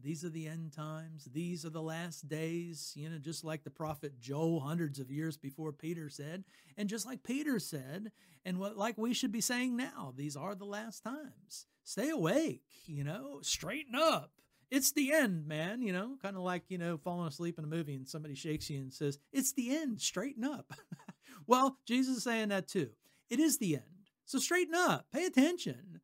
These 0.00 0.24
are 0.24 0.30
the 0.30 0.46
end 0.46 0.72
times. 0.72 1.28
These 1.32 1.64
are 1.64 1.70
the 1.70 1.82
last 1.82 2.28
days, 2.28 2.92
you 2.96 3.08
know, 3.08 3.18
just 3.18 3.44
like 3.44 3.62
the 3.62 3.70
prophet 3.70 4.18
Joel 4.20 4.60
hundreds 4.60 4.98
of 4.98 5.10
years 5.10 5.36
before 5.36 5.72
Peter 5.72 6.08
said. 6.08 6.44
And 6.76 6.88
just 6.88 7.06
like 7.06 7.22
Peter 7.22 7.58
said, 7.58 8.10
and 8.44 8.58
what 8.58 8.76
like 8.76 8.96
we 8.96 9.14
should 9.14 9.32
be 9.32 9.40
saying 9.40 9.76
now, 9.76 10.12
these 10.16 10.36
are 10.36 10.54
the 10.54 10.64
last 10.64 11.04
times. 11.04 11.66
Stay 11.84 12.10
awake, 12.10 12.62
you 12.86 13.04
know, 13.04 13.40
straighten 13.42 13.94
up. 13.94 14.32
It's 14.70 14.92
the 14.92 15.12
end, 15.12 15.46
man, 15.46 15.82
you 15.82 15.92
know, 15.92 16.16
kind 16.22 16.36
of 16.36 16.42
like, 16.42 16.62
you 16.68 16.78
know, 16.78 16.96
falling 16.96 17.28
asleep 17.28 17.58
in 17.58 17.64
a 17.64 17.68
movie 17.68 17.94
and 17.94 18.08
somebody 18.08 18.34
shakes 18.34 18.70
you 18.70 18.78
and 18.78 18.92
says, 18.92 19.18
It's 19.32 19.52
the 19.52 19.76
end, 19.76 20.00
straighten 20.00 20.44
up. 20.44 20.72
well, 21.46 21.78
Jesus 21.86 22.18
is 22.18 22.24
saying 22.24 22.48
that 22.48 22.68
too. 22.68 22.88
It 23.28 23.38
is 23.38 23.58
the 23.58 23.74
end. 23.74 23.84
So 24.24 24.38
straighten 24.38 24.74
up, 24.74 25.06
pay 25.12 25.26
attention. 25.26 26.00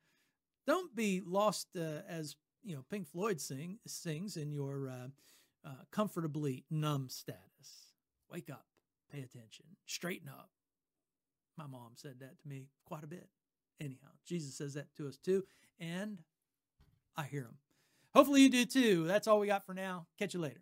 Don't 0.66 0.94
be 0.94 1.22
lost 1.24 1.68
uh, 1.78 2.02
as 2.06 2.36
you 2.62 2.74
know 2.74 2.84
Pink 2.90 3.08
Floyd 3.08 3.40
sing 3.40 3.78
sings 3.86 4.36
in 4.36 4.52
your 4.52 4.88
uh, 4.88 5.08
uh, 5.66 5.84
comfortably 5.90 6.64
numb 6.70 7.08
status. 7.08 7.94
Wake 8.30 8.50
up, 8.50 8.66
pay 9.12 9.20
attention, 9.20 9.64
straighten 9.86 10.28
up. 10.28 10.50
My 11.56 11.66
mom 11.66 11.92
said 11.94 12.20
that 12.20 12.40
to 12.42 12.48
me 12.48 12.68
quite 12.84 13.04
a 13.04 13.08
bit. 13.08 13.28
Anyhow, 13.80 14.10
Jesus 14.26 14.54
says 14.54 14.74
that 14.74 14.94
to 14.96 15.08
us 15.08 15.16
too, 15.16 15.44
and 15.78 16.18
I 17.16 17.24
hear 17.24 17.42
him. 17.42 17.58
Hopefully 18.14 18.42
you 18.42 18.50
do 18.50 18.64
too. 18.64 19.06
That's 19.06 19.26
all 19.26 19.40
we 19.40 19.46
got 19.46 19.64
for 19.64 19.74
now. 19.74 20.06
Catch 20.18 20.34
you 20.34 20.40
later. 20.40 20.60